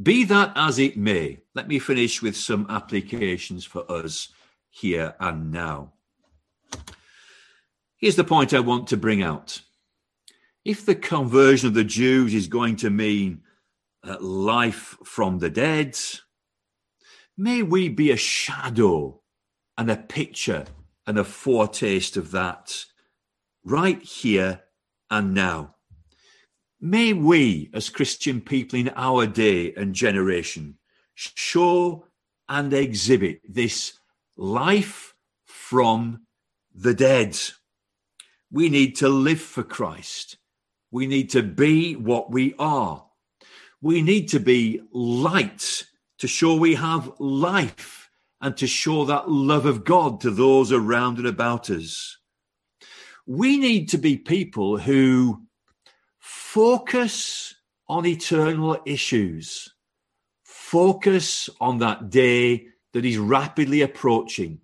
Be 0.00 0.24
that 0.24 0.52
as 0.54 0.78
it 0.78 0.96
may, 0.96 1.38
let 1.54 1.68
me 1.68 1.78
finish 1.78 2.20
with 2.20 2.36
some 2.36 2.66
applications 2.68 3.64
for 3.64 3.90
us 3.90 4.28
here 4.70 5.14
and 5.18 5.50
now. 5.50 5.92
Here's 7.96 8.16
the 8.16 8.24
point 8.24 8.52
I 8.52 8.60
want 8.60 8.88
to 8.88 8.96
bring 8.96 9.22
out 9.22 9.62
if 10.66 10.84
the 10.84 10.94
conversion 10.94 11.68
of 11.68 11.74
the 11.74 11.84
Jews 11.84 12.34
is 12.34 12.48
going 12.48 12.76
to 12.76 12.90
mean 12.90 13.42
uh, 14.02 14.16
life 14.20 14.96
from 15.04 15.38
the 15.38 15.50
dead, 15.50 15.96
May 17.36 17.62
we 17.62 17.90
be 17.90 18.10
a 18.10 18.16
shadow 18.16 19.20
and 19.76 19.90
a 19.90 19.96
picture 19.96 20.64
and 21.06 21.18
a 21.18 21.24
foretaste 21.24 22.16
of 22.16 22.30
that 22.30 22.86
right 23.62 24.00
here 24.02 24.62
and 25.10 25.34
now. 25.34 25.74
May 26.80 27.12
we, 27.12 27.70
as 27.74 27.90
Christian 27.90 28.40
people 28.40 28.78
in 28.78 28.90
our 28.96 29.26
day 29.26 29.74
and 29.74 29.94
generation, 29.94 30.78
show 31.14 32.06
and 32.48 32.72
exhibit 32.72 33.40
this 33.46 33.98
life 34.36 35.14
from 35.44 36.22
the 36.74 36.94
dead. 36.94 37.38
We 38.50 38.70
need 38.70 38.96
to 38.96 39.08
live 39.08 39.40
for 39.40 39.62
Christ. 39.62 40.38
We 40.90 41.06
need 41.06 41.30
to 41.30 41.42
be 41.42 41.96
what 41.96 42.30
we 42.30 42.54
are. 42.58 43.04
We 43.80 44.02
need 44.02 44.28
to 44.28 44.40
be 44.40 44.80
light 44.92 45.84
to 46.18 46.26
show 46.26 46.56
we 46.56 46.74
have 46.74 47.12
life 47.18 48.08
and 48.40 48.56
to 48.56 48.66
show 48.66 49.04
that 49.04 49.30
love 49.30 49.66
of 49.66 49.84
God 49.84 50.20
to 50.20 50.30
those 50.30 50.72
around 50.72 51.18
and 51.18 51.26
about 51.26 51.70
us. 51.70 52.18
We 53.26 53.58
need 53.58 53.88
to 53.90 53.98
be 53.98 54.16
people 54.16 54.78
who 54.78 55.42
focus 56.18 57.54
on 57.88 58.06
eternal 58.06 58.78
issues, 58.84 59.74
focus 60.44 61.50
on 61.60 61.78
that 61.78 62.10
day 62.10 62.68
that 62.92 63.04
is 63.04 63.18
rapidly 63.18 63.82
approaching. 63.82 64.60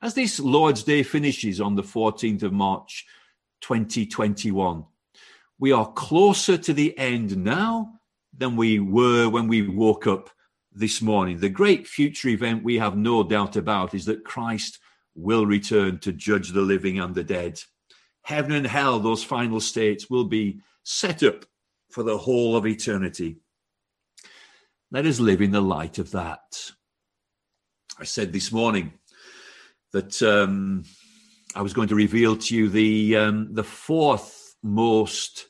As 0.00 0.14
this 0.14 0.38
Lord's 0.38 0.82
Day 0.82 1.02
finishes 1.02 1.60
on 1.60 1.74
the 1.74 1.82
14th 1.82 2.42
of 2.42 2.52
March 2.52 3.06
2021, 3.62 4.84
we 5.58 5.72
are 5.72 5.92
closer 5.92 6.56
to 6.58 6.72
the 6.72 6.96
end 6.98 7.36
now 7.36 8.00
than 8.36 8.56
we 8.56 8.80
were 8.80 9.28
when 9.28 9.48
we 9.48 9.62
woke 9.66 10.06
up 10.06 10.30
this 10.72 11.00
morning. 11.00 11.38
The 11.38 11.48
great 11.48 11.86
future 11.86 12.28
event 12.28 12.64
we 12.64 12.78
have 12.78 12.96
no 12.96 13.22
doubt 13.22 13.56
about 13.56 13.94
is 13.94 14.06
that 14.06 14.24
Christ 14.24 14.78
will 15.14 15.46
return 15.46 15.98
to 16.00 16.12
judge 16.12 16.50
the 16.50 16.60
living 16.60 16.98
and 16.98 17.14
the 17.14 17.22
dead. 17.22 17.60
Heaven 18.22 18.52
and 18.52 18.66
hell, 18.66 18.98
those 18.98 19.22
final 19.22 19.60
states, 19.60 20.10
will 20.10 20.24
be 20.24 20.60
set 20.82 21.22
up 21.22 21.44
for 21.90 22.02
the 22.02 22.18
whole 22.18 22.56
of 22.56 22.66
eternity. 22.66 23.36
Let 24.90 25.06
us 25.06 25.20
live 25.20 25.40
in 25.40 25.52
the 25.52 25.60
light 25.60 25.98
of 25.98 26.10
that. 26.12 26.72
I 27.98 28.04
said 28.04 28.32
this 28.32 28.50
morning 28.50 28.94
that 29.92 30.20
um, 30.22 30.84
I 31.54 31.62
was 31.62 31.72
going 31.72 31.88
to 31.88 31.94
reveal 31.94 32.36
to 32.36 32.56
you 32.56 32.68
the 32.68 33.16
um, 33.16 33.54
the 33.54 33.62
fourth 33.62 34.43
most 34.64 35.48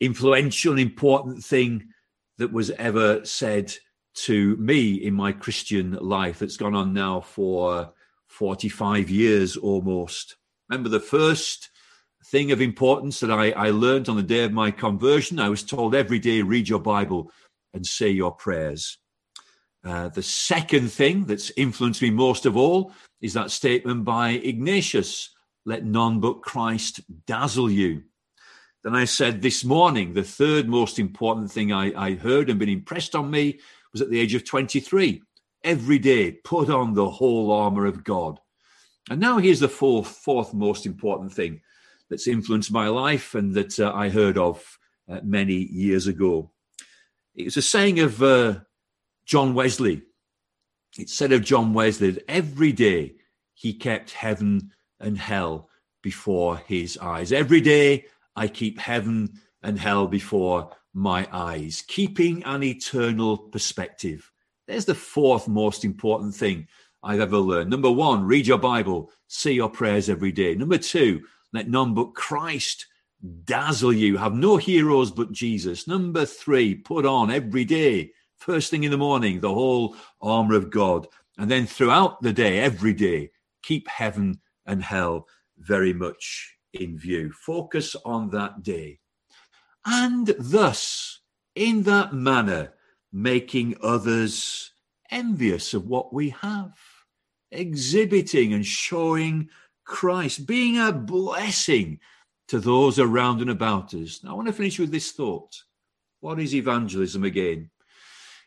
influential 0.00 0.78
important 0.78 1.44
thing 1.44 1.88
that 2.38 2.52
was 2.52 2.70
ever 2.72 3.24
said 3.24 3.74
to 4.14 4.56
me 4.56 4.94
in 4.94 5.12
my 5.12 5.32
Christian 5.32 5.92
life 5.92 6.38
that's 6.38 6.56
gone 6.56 6.74
on 6.74 6.94
now 6.94 7.20
for 7.20 7.92
45 8.28 9.10
years 9.10 9.56
almost. 9.56 10.36
Remember 10.68 10.88
the 10.88 11.00
first 11.00 11.70
thing 12.26 12.50
of 12.52 12.60
importance 12.60 13.20
that 13.20 13.30
I, 13.30 13.50
I 13.52 13.70
learned 13.70 14.08
on 14.08 14.16
the 14.16 14.22
day 14.22 14.44
of 14.44 14.52
my 14.52 14.70
conversion? 14.70 15.38
I 15.38 15.48
was 15.48 15.62
told 15.62 15.94
every 15.94 16.18
day, 16.18 16.42
read 16.42 16.68
your 16.68 16.80
Bible 16.80 17.30
and 17.74 17.86
say 17.86 18.08
your 18.08 18.32
prayers. 18.32 18.98
Uh, 19.84 20.08
the 20.08 20.22
second 20.22 20.90
thing 20.90 21.24
that's 21.26 21.52
influenced 21.56 22.02
me 22.02 22.10
most 22.10 22.46
of 22.46 22.56
all 22.56 22.92
is 23.20 23.34
that 23.34 23.50
statement 23.50 24.04
by 24.04 24.30
Ignatius 24.30 25.30
let 25.64 25.84
none 25.84 26.20
but 26.20 26.42
Christ 26.42 27.00
dazzle 27.26 27.70
you. 27.70 28.02
Then 28.86 28.94
I 28.94 29.04
said 29.04 29.42
this 29.42 29.64
morning, 29.64 30.14
the 30.14 30.22
third 30.22 30.68
most 30.68 31.00
important 31.00 31.50
thing 31.50 31.72
I, 31.72 31.92
I 32.00 32.14
heard 32.14 32.48
and 32.48 32.56
been 32.56 32.68
impressed 32.68 33.16
on 33.16 33.28
me 33.28 33.58
was 33.90 34.00
at 34.00 34.10
the 34.10 34.20
age 34.20 34.32
of 34.36 34.44
23. 34.44 35.24
Every 35.64 35.98
day, 35.98 36.30
put 36.30 36.70
on 36.70 36.94
the 36.94 37.10
whole 37.10 37.50
armor 37.50 37.86
of 37.86 38.04
God. 38.04 38.38
And 39.10 39.20
now 39.20 39.38
here's 39.38 39.58
the 39.58 39.68
fourth, 39.68 40.06
fourth 40.06 40.54
most 40.54 40.86
important 40.86 41.32
thing 41.32 41.62
that's 42.08 42.28
influenced 42.28 42.70
my 42.70 42.86
life 42.86 43.34
and 43.34 43.52
that 43.54 43.80
uh, 43.80 43.92
I 43.92 44.08
heard 44.08 44.38
of 44.38 44.78
uh, 45.10 45.18
many 45.24 45.54
years 45.54 46.06
ago. 46.06 46.52
It 47.34 47.46
was 47.46 47.56
a 47.56 47.62
saying 47.62 47.98
of 47.98 48.22
uh, 48.22 48.60
John 49.24 49.54
Wesley. 49.54 50.02
It 50.96 51.10
said 51.10 51.32
of 51.32 51.42
John 51.42 51.74
Wesley 51.74 52.12
that 52.12 52.30
every 52.30 52.70
day 52.70 53.16
he 53.52 53.72
kept 53.72 54.12
heaven 54.12 54.70
and 55.00 55.18
hell 55.18 55.70
before 56.04 56.58
his 56.68 56.96
eyes. 56.98 57.32
Every 57.32 57.60
day 57.60 58.04
I 58.36 58.48
keep 58.48 58.78
heaven 58.78 59.40
and 59.62 59.78
hell 59.78 60.06
before 60.06 60.70
my 60.92 61.26
eyes, 61.32 61.82
keeping 61.88 62.42
an 62.44 62.62
eternal 62.62 63.36
perspective. 63.36 64.30
There's 64.66 64.84
the 64.84 64.94
fourth 64.94 65.48
most 65.48 65.84
important 65.84 66.34
thing 66.34 66.68
I've 67.02 67.20
ever 67.20 67.38
learned. 67.38 67.70
Number 67.70 67.90
one, 67.90 68.24
read 68.24 68.46
your 68.46 68.58
Bible, 68.58 69.10
say 69.26 69.52
your 69.52 69.68
prayers 69.68 70.08
every 70.08 70.32
day. 70.32 70.54
Number 70.54 70.78
two, 70.78 71.22
let 71.52 71.68
none 71.68 71.94
but 71.94 72.14
Christ 72.14 72.86
dazzle 73.44 73.92
you. 73.92 74.16
Have 74.16 74.34
no 74.34 74.56
heroes 74.56 75.10
but 75.10 75.32
Jesus. 75.32 75.86
Number 75.86 76.26
three, 76.26 76.74
put 76.74 77.06
on 77.06 77.30
every 77.30 77.64
day, 77.64 78.10
first 78.36 78.70
thing 78.70 78.84
in 78.84 78.90
the 78.90 78.98
morning, 78.98 79.40
the 79.40 79.52
whole 79.52 79.96
armor 80.20 80.54
of 80.54 80.70
God. 80.70 81.06
And 81.38 81.50
then 81.50 81.66
throughout 81.66 82.22
the 82.22 82.32
day, 82.32 82.58
every 82.58 82.92
day, 82.92 83.30
keep 83.62 83.88
heaven 83.88 84.40
and 84.66 84.82
hell 84.82 85.26
very 85.58 85.92
much 85.92 86.55
in 86.72 86.98
view. 86.98 87.32
Focus 87.32 87.96
on 88.04 88.30
that 88.30 88.62
day. 88.62 88.98
And 89.84 90.34
thus, 90.38 91.20
in 91.54 91.82
that 91.84 92.12
manner, 92.12 92.74
making 93.12 93.76
others 93.82 94.72
envious 95.10 95.74
of 95.74 95.86
what 95.86 96.12
we 96.12 96.30
have, 96.30 96.72
exhibiting 97.50 98.52
and 98.52 98.66
showing 98.66 99.48
Christ, 99.84 100.46
being 100.46 100.78
a 100.78 100.92
blessing 100.92 102.00
to 102.48 102.58
those 102.58 102.98
around 102.98 103.40
and 103.40 103.50
about 103.50 103.94
us. 103.94 104.22
Now, 104.22 104.32
I 104.32 104.34
want 104.34 104.48
to 104.48 104.52
finish 104.52 104.78
with 104.78 104.90
this 104.90 105.12
thought. 105.12 105.62
What 106.20 106.40
is 106.40 106.54
evangelism 106.54 107.24
again? 107.24 107.70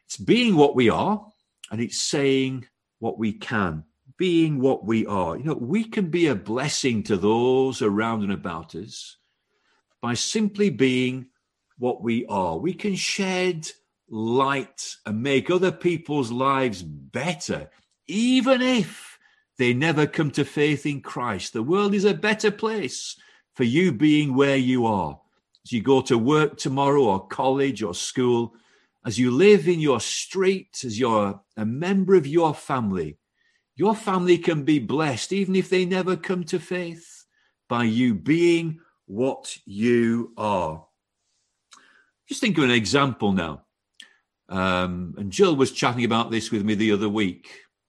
It's 0.06 0.18
being 0.18 0.56
what 0.56 0.76
we 0.76 0.90
are, 0.90 1.26
and 1.72 1.80
it's 1.80 2.02
saying 2.02 2.68
what 3.00 3.18
we 3.18 3.34
can 3.34 3.86
being 4.20 4.60
what 4.60 4.86
we 4.86 5.06
are. 5.08 5.38
You 5.38 5.46
know, 5.46 5.54
we 5.54 5.86
can 5.86 6.10
be 6.10 6.28
a 6.28 6.36
blessing 6.36 7.02
to 7.04 7.16
those 7.16 7.82
around 7.82 8.22
and 8.22 8.34
about 8.34 8.76
us 8.76 9.16
by 10.02 10.14
simply 10.14 10.70
being 10.70 11.28
what 11.78 12.04
we 12.04 12.26
are. 12.28 12.58
We 12.58 12.74
can 12.74 12.96
shed 12.96 13.70
light 14.10 14.96
and 15.06 15.24
make 15.24 15.50
other 15.50 15.72
people's 15.72 16.32
lives 16.32 16.84
better, 16.84 17.70
even 18.08 18.62
if 18.62 19.18
they 19.58 19.74
never 19.74 20.06
come 20.06 20.32
to 20.32 20.44
faith 20.44 20.86
in 20.86 21.00
Christ. 21.02 21.54
The 21.54 21.64
world 21.64 21.94
is 21.94 22.06
a 22.06 22.14
better 22.14 22.52
place 22.52 23.16
for 23.54 23.64
you 23.64 23.94
being 23.94 24.36
where 24.36 24.58
you 24.58 24.86
are. 24.86 25.18
As 25.66 25.72
you 25.72 25.82
go 25.82 26.02
to 26.02 26.18
work 26.18 26.58
tomorrow 26.58 27.04
or 27.04 27.28
college 27.28 27.84
or 27.84 27.94
school, 27.94 28.54
as 29.06 29.18
you 29.18 29.32
live 29.32 29.70
in 29.70 29.80
your 29.80 30.02
street, 30.02 30.82
as 30.84 31.00
you're 31.00 31.40
a 31.56 31.66
member 31.66 32.16
of 32.16 32.28
your 32.28 32.54
family, 32.54 33.18
your 33.80 33.96
family 33.96 34.38
can 34.38 34.64
be 34.66 34.78
blessed, 34.78 35.32
even 35.32 35.56
if 35.56 35.70
they 35.70 35.86
never 35.86 36.18
come 36.18 36.44
to 36.44 36.60
faith, 36.60 37.24
by 37.70 37.86
you 37.86 38.14
being 38.14 38.78
what 39.06 39.58
you 39.66 40.34
are. 40.36 40.86
Just 42.28 42.42
think 42.42 42.58
of 42.58 42.66
an 42.66 42.72
example 42.72 43.32
now. 43.32 43.64
Um, 44.50 45.16
and 45.18 45.32
Jill 45.32 45.56
was 45.56 45.72
chatting 45.72 46.04
about 46.04 46.30
this 46.30 46.52
with 46.52 46.66
me 46.66 46.76
the 46.76 46.92
other 46.92 47.08
week. 47.08 47.48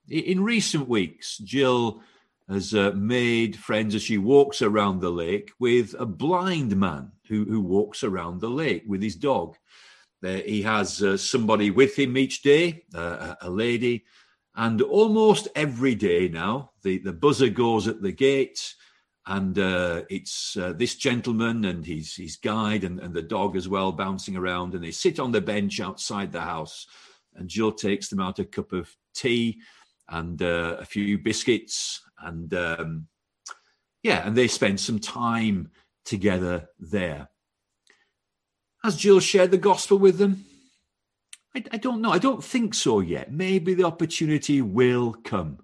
In 0.09 0.45
recent 0.45 0.89
weeks, 0.89 1.39
Jill 1.39 2.03
has 2.49 2.73
uh, 2.73 2.93
made 2.95 3.57
friends 3.57 3.97
as 3.97 4.03
she 4.03 4.17
walks 4.17 4.63
around 4.63 5.01
the 5.01 5.11
lake 5.11 5.51
with 5.59 5.97
a 5.99 6.07
blind 6.07 6.77
man 6.77 7.11
who, 7.27 7.45
who 7.47 7.61
walks 7.61 8.05
around 8.05 8.41
the 8.41 8.51
lake 8.51 8.85
with 8.87 9.03
his 9.03 9.17
dog. 9.17 9.57
Uh, 10.25 10.35
he 10.35 10.63
has 10.63 11.03
uh, 11.03 11.17
somebody 11.17 11.73
with 11.73 11.99
him 11.99 12.17
each 12.17 12.43
day, 12.43 12.85
uh, 12.95 13.35
a 13.41 13.51
lady, 13.51 14.05
and 14.57 14.83
almost 14.83 15.49
every 15.55 15.95
day 15.95 16.29
now, 16.29 16.73
the, 16.83 16.99
the 16.99 17.13
buzzer 17.13 17.49
goes 17.49 17.87
at 17.87 18.03
the 18.03 18.13
gate, 18.13 18.75
and 19.27 19.59
uh, 19.59 20.03
it's 20.11 20.57
uh, 20.57 20.73
this 20.73 20.97
gentleman 20.97 21.65
and 21.65 21.87
his, 21.87 22.17
his 22.17 22.37
guide 22.37 22.85
and, 22.85 22.99
and 23.01 23.15
the 23.15 23.23
dog 23.23 23.55
as 23.55 23.69
well 23.69 23.93
bouncing 23.93 24.37
around. 24.37 24.75
And 24.75 24.83
they 24.83 24.91
sit 24.91 25.21
on 25.21 25.31
the 25.31 25.41
bench 25.41 25.81
outside 25.81 26.33
the 26.33 26.41
house, 26.41 26.87
and 27.37 27.49
Jill 27.49 27.73
takes 27.73 28.09
them 28.09 28.21
out 28.21 28.39
a 28.39 28.45
cup 28.45 28.73
of 28.73 28.95
tea 29.15 29.61
and 30.09 30.43
uh, 30.43 30.77
a 30.81 30.85
few 30.85 31.19
biscuits. 31.19 32.03
And 32.19 32.53
um, 32.55 33.07
yeah, 34.03 34.27
and 34.27 34.37
they 34.37 34.49
spend 34.49 34.81
some 34.81 34.99
time 34.99 35.71
together 36.05 36.69
there. 36.79 37.29
Has 38.83 38.97
Jill 38.97 39.21
shared 39.21 39.51
the 39.51 39.59
gospel 39.59 39.99
with 39.99 40.19
them? 40.19 40.45
I, 41.55 41.65
I 41.73 41.77
don't 41.77 42.01
know. 42.01 42.11
I 42.11 42.19
don't 42.19 42.45
think 42.45 42.75
so 42.75 43.01
yet. 43.01 43.33
Maybe 43.33 43.75
the 43.75 43.85
opportunity 43.85 44.63
will 44.63 45.15
come. 45.25 45.59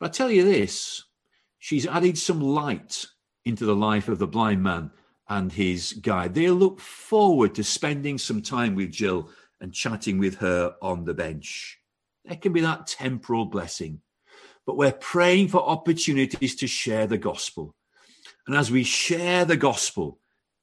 But 0.00 0.06
I 0.06 0.12
tell 0.12 0.30
you 0.30 0.44
this 0.44 1.04
she's 1.58 1.86
added 1.86 2.18
some 2.18 2.40
light 2.40 3.06
into 3.44 3.64
the 3.64 3.76
life 3.76 4.08
of 4.08 4.18
the 4.18 4.26
blind 4.26 4.62
man 4.62 4.90
and 5.28 5.52
his 5.52 5.92
guide. 5.94 6.34
They 6.34 6.50
look 6.50 6.80
forward 6.80 7.54
to 7.54 7.64
spending 7.64 8.18
some 8.18 8.42
time 8.42 8.74
with 8.74 8.92
Jill 8.92 9.30
and 9.60 9.72
chatting 9.72 10.18
with 10.18 10.36
her 10.36 10.74
on 10.82 11.04
the 11.04 11.14
bench. 11.14 11.78
There 12.24 12.36
can 12.36 12.52
be 12.52 12.60
that 12.60 12.86
temporal 12.86 13.46
blessing. 13.46 14.00
But 14.66 14.76
we're 14.76 14.92
praying 14.92 15.48
for 15.48 15.62
opportunities 15.62 16.54
to 16.56 16.66
share 16.66 17.06
the 17.06 17.18
gospel. 17.18 17.74
And 18.46 18.56
as 18.56 18.70
we 18.70 18.84
share 18.84 19.44
the 19.44 19.56
gospel, 19.56 20.18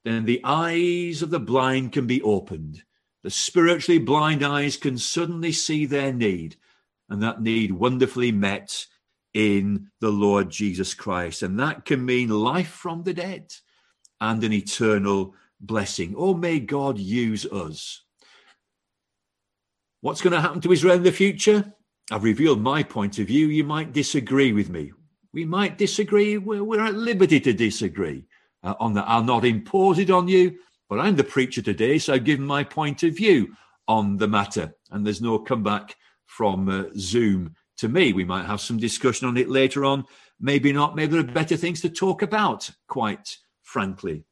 then 0.05 0.25
the 0.25 0.41
eyes 0.43 1.21
of 1.21 1.29
the 1.29 1.39
blind 1.39 1.91
can 1.91 2.07
be 2.07 2.21
opened. 2.21 2.83
The 3.23 3.29
spiritually 3.29 3.99
blind 3.99 4.43
eyes 4.43 4.77
can 4.77 4.97
suddenly 4.97 5.51
see 5.51 5.85
their 5.85 6.13
need, 6.13 6.55
and 7.09 7.21
that 7.21 7.41
need 7.41 7.71
wonderfully 7.71 8.31
met 8.31 8.85
in 9.33 9.91
the 9.99 10.09
Lord 10.09 10.49
Jesus 10.49 10.93
Christ. 10.93 11.43
And 11.43 11.59
that 11.59 11.85
can 11.85 12.05
mean 12.05 12.29
life 12.29 12.69
from 12.69 13.03
the 13.03 13.13
dead 13.13 13.53
and 14.21 14.43
an 14.43 14.53
eternal 14.53 15.35
blessing. 15.59 16.15
Oh, 16.17 16.33
may 16.33 16.59
God 16.59 16.97
use 16.97 17.45
us. 17.45 18.03
What's 20.01 20.21
going 20.21 20.33
to 20.33 20.41
happen 20.41 20.61
to 20.61 20.71
Israel 20.71 20.95
in 20.95 21.03
the 21.03 21.11
future? 21.11 21.73
I've 22.11 22.23
revealed 22.23 22.61
my 22.61 22.83
point 22.83 23.19
of 23.19 23.27
view. 23.27 23.47
You 23.47 23.63
might 23.63 23.93
disagree 23.93 24.53
with 24.53 24.69
me. 24.69 24.93
We 25.33 25.45
might 25.45 25.77
disagree. 25.77 26.37
We're, 26.37 26.83
at 26.83 26.95
liberty 26.95 27.39
to 27.41 27.53
disagree 27.53 28.25
uh, 28.63 28.75
on 28.79 28.93
that. 28.93 29.05
I'll 29.07 29.23
not 29.23 29.45
impose 29.45 29.99
it 29.99 30.09
on 30.09 30.27
you, 30.27 30.57
but 30.89 30.99
I'm 30.99 31.15
the 31.15 31.23
preacher 31.23 31.61
today, 31.61 31.99
so 31.99 32.13
I've 32.13 32.23
given 32.23 32.45
my 32.45 32.63
point 32.63 33.03
of 33.03 33.15
view 33.15 33.55
on 33.87 34.17
the 34.17 34.27
matter. 34.27 34.73
And 34.89 35.05
there's 35.05 35.21
no 35.21 35.37
comeback 35.37 35.95
from 36.25 36.67
uh, 36.67 36.85
Zoom 36.97 37.55
to 37.77 37.87
me. 37.87 38.11
We 38.11 38.25
might 38.25 38.45
have 38.45 38.59
some 38.59 38.77
discussion 38.77 39.27
on 39.27 39.37
it 39.37 39.49
later 39.49 39.85
on. 39.85 40.05
Maybe 40.39 40.73
not. 40.73 40.95
Maybe 40.95 41.11
there 41.11 41.21
are 41.21 41.33
better 41.33 41.55
things 41.55 41.81
to 41.81 41.89
talk 41.89 42.23
about, 42.23 42.69
quite 42.87 43.37
frankly. 43.61 44.25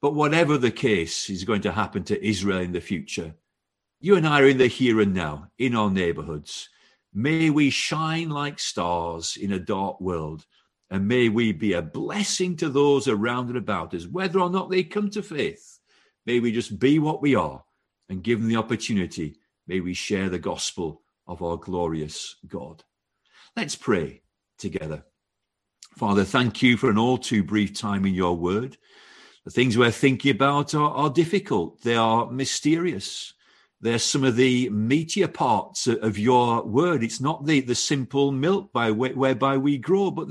But 0.00 0.14
whatever 0.14 0.56
the 0.56 0.70
case 0.70 1.28
is 1.28 1.44
going 1.44 1.62
to 1.62 1.72
happen 1.72 2.02
to 2.04 2.26
Israel 2.26 2.60
in 2.60 2.72
the 2.72 2.80
future, 2.80 3.34
you 4.00 4.16
and 4.16 4.26
I 4.26 4.40
are 4.40 4.48
in 4.48 4.58
the 4.58 4.68
here 4.68 5.00
and 5.00 5.12
now, 5.12 5.48
in 5.58 5.74
our 5.74 5.90
neighborhoods. 5.90 6.68
May 7.12 7.50
we 7.50 7.70
shine 7.70 8.30
like 8.30 8.58
stars 8.58 9.36
in 9.36 9.52
a 9.52 9.58
dark 9.58 10.00
world, 10.00 10.46
and 10.90 11.06
may 11.06 11.28
we 11.28 11.52
be 11.52 11.74
a 11.74 11.82
blessing 11.82 12.56
to 12.56 12.68
those 12.68 13.08
around 13.08 13.48
and 13.48 13.58
about 13.58 13.94
us, 13.94 14.06
whether 14.06 14.40
or 14.40 14.50
not 14.50 14.70
they 14.70 14.82
come 14.82 15.10
to 15.10 15.22
faith. 15.22 15.78
May 16.26 16.40
we 16.40 16.52
just 16.52 16.78
be 16.78 16.98
what 16.98 17.22
we 17.22 17.34
are 17.34 17.62
and 18.08 18.22
give 18.22 18.40
them 18.40 18.48
the 18.48 18.56
opportunity. 18.56 19.36
May 19.66 19.80
we 19.80 19.94
share 19.94 20.28
the 20.28 20.38
gospel 20.38 21.02
of 21.26 21.42
our 21.42 21.56
glorious 21.56 22.36
God. 22.46 22.84
Let's 23.56 23.76
pray 23.76 24.22
together. 24.58 25.04
Father, 25.96 26.24
thank 26.24 26.62
you 26.62 26.76
for 26.76 26.90
an 26.90 26.98
all 26.98 27.18
too 27.18 27.42
brief 27.42 27.78
time 27.78 28.06
in 28.06 28.14
your 28.14 28.36
word. 28.36 28.76
The 29.44 29.50
things 29.50 29.76
we're 29.76 29.90
thinking 29.90 30.30
about 30.30 30.74
are, 30.74 30.90
are 30.90 31.10
difficult, 31.10 31.82
they 31.82 31.96
are 31.96 32.30
mysterious. 32.30 33.34
They're 33.80 34.00
some 34.00 34.24
of 34.24 34.34
the 34.34 34.68
meatier 34.70 35.32
parts 35.32 35.86
of 35.86 36.18
your 36.18 36.64
word. 36.64 37.04
It's 37.04 37.20
not 37.20 37.46
the, 37.46 37.60
the 37.60 37.76
simple 37.76 38.32
milk 38.32 38.72
by 38.72 38.90
whereby 38.90 39.56
we 39.56 39.78
grow, 39.78 40.10
but 40.10 40.28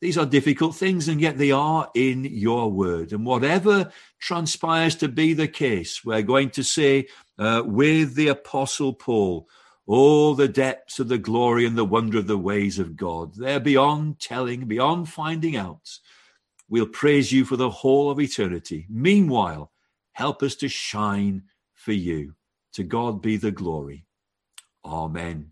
these 0.00 0.16
are 0.16 0.24
difficult 0.24 0.76
things, 0.76 1.06
and 1.06 1.20
yet 1.20 1.36
they 1.36 1.50
are 1.50 1.90
in 1.94 2.24
your 2.24 2.72
word. 2.72 3.12
And 3.12 3.26
whatever 3.26 3.92
transpires 4.18 4.94
to 4.96 5.08
be 5.08 5.34
the 5.34 5.48
case, 5.48 6.04
we're 6.06 6.22
going 6.22 6.50
to 6.50 6.62
say 6.64 7.08
uh, 7.38 7.62
with 7.66 8.14
the 8.14 8.28
Apostle 8.28 8.94
Paul, 8.94 9.46
all 9.86 10.34
the 10.34 10.48
depths 10.48 10.98
of 10.98 11.08
the 11.08 11.18
glory 11.18 11.66
and 11.66 11.76
the 11.76 11.84
wonder 11.84 12.18
of 12.18 12.26
the 12.26 12.38
ways 12.38 12.78
of 12.78 12.96
God. 12.96 13.34
They're 13.34 13.60
beyond 13.60 14.18
telling, 14.18 14.66
beyond 14.66 15.10
finding 15.10 15.54
out. 15.54 15.98
We'll 16.68 16.86
praise 16.86 17.30
you 17.30 17.44
for 17.44 17.56
the 17.56 17.70
whole 17.70 18.10
of 18.10 18.18
eternity. 18.18 18.86
Meanwhile, 18.88 19.70
help 20.12 20.42
us 20.42 20.56
to 20.56 20.68
shine 20.68 21.42
for 21.74 21.92
you. 21.92 22.34
To 22.76 22.84
God 22.84 23.22
be 23.22 23.36
the 23.38 23.52
glory. 23.52 24.06
Amen. 24.84 25.44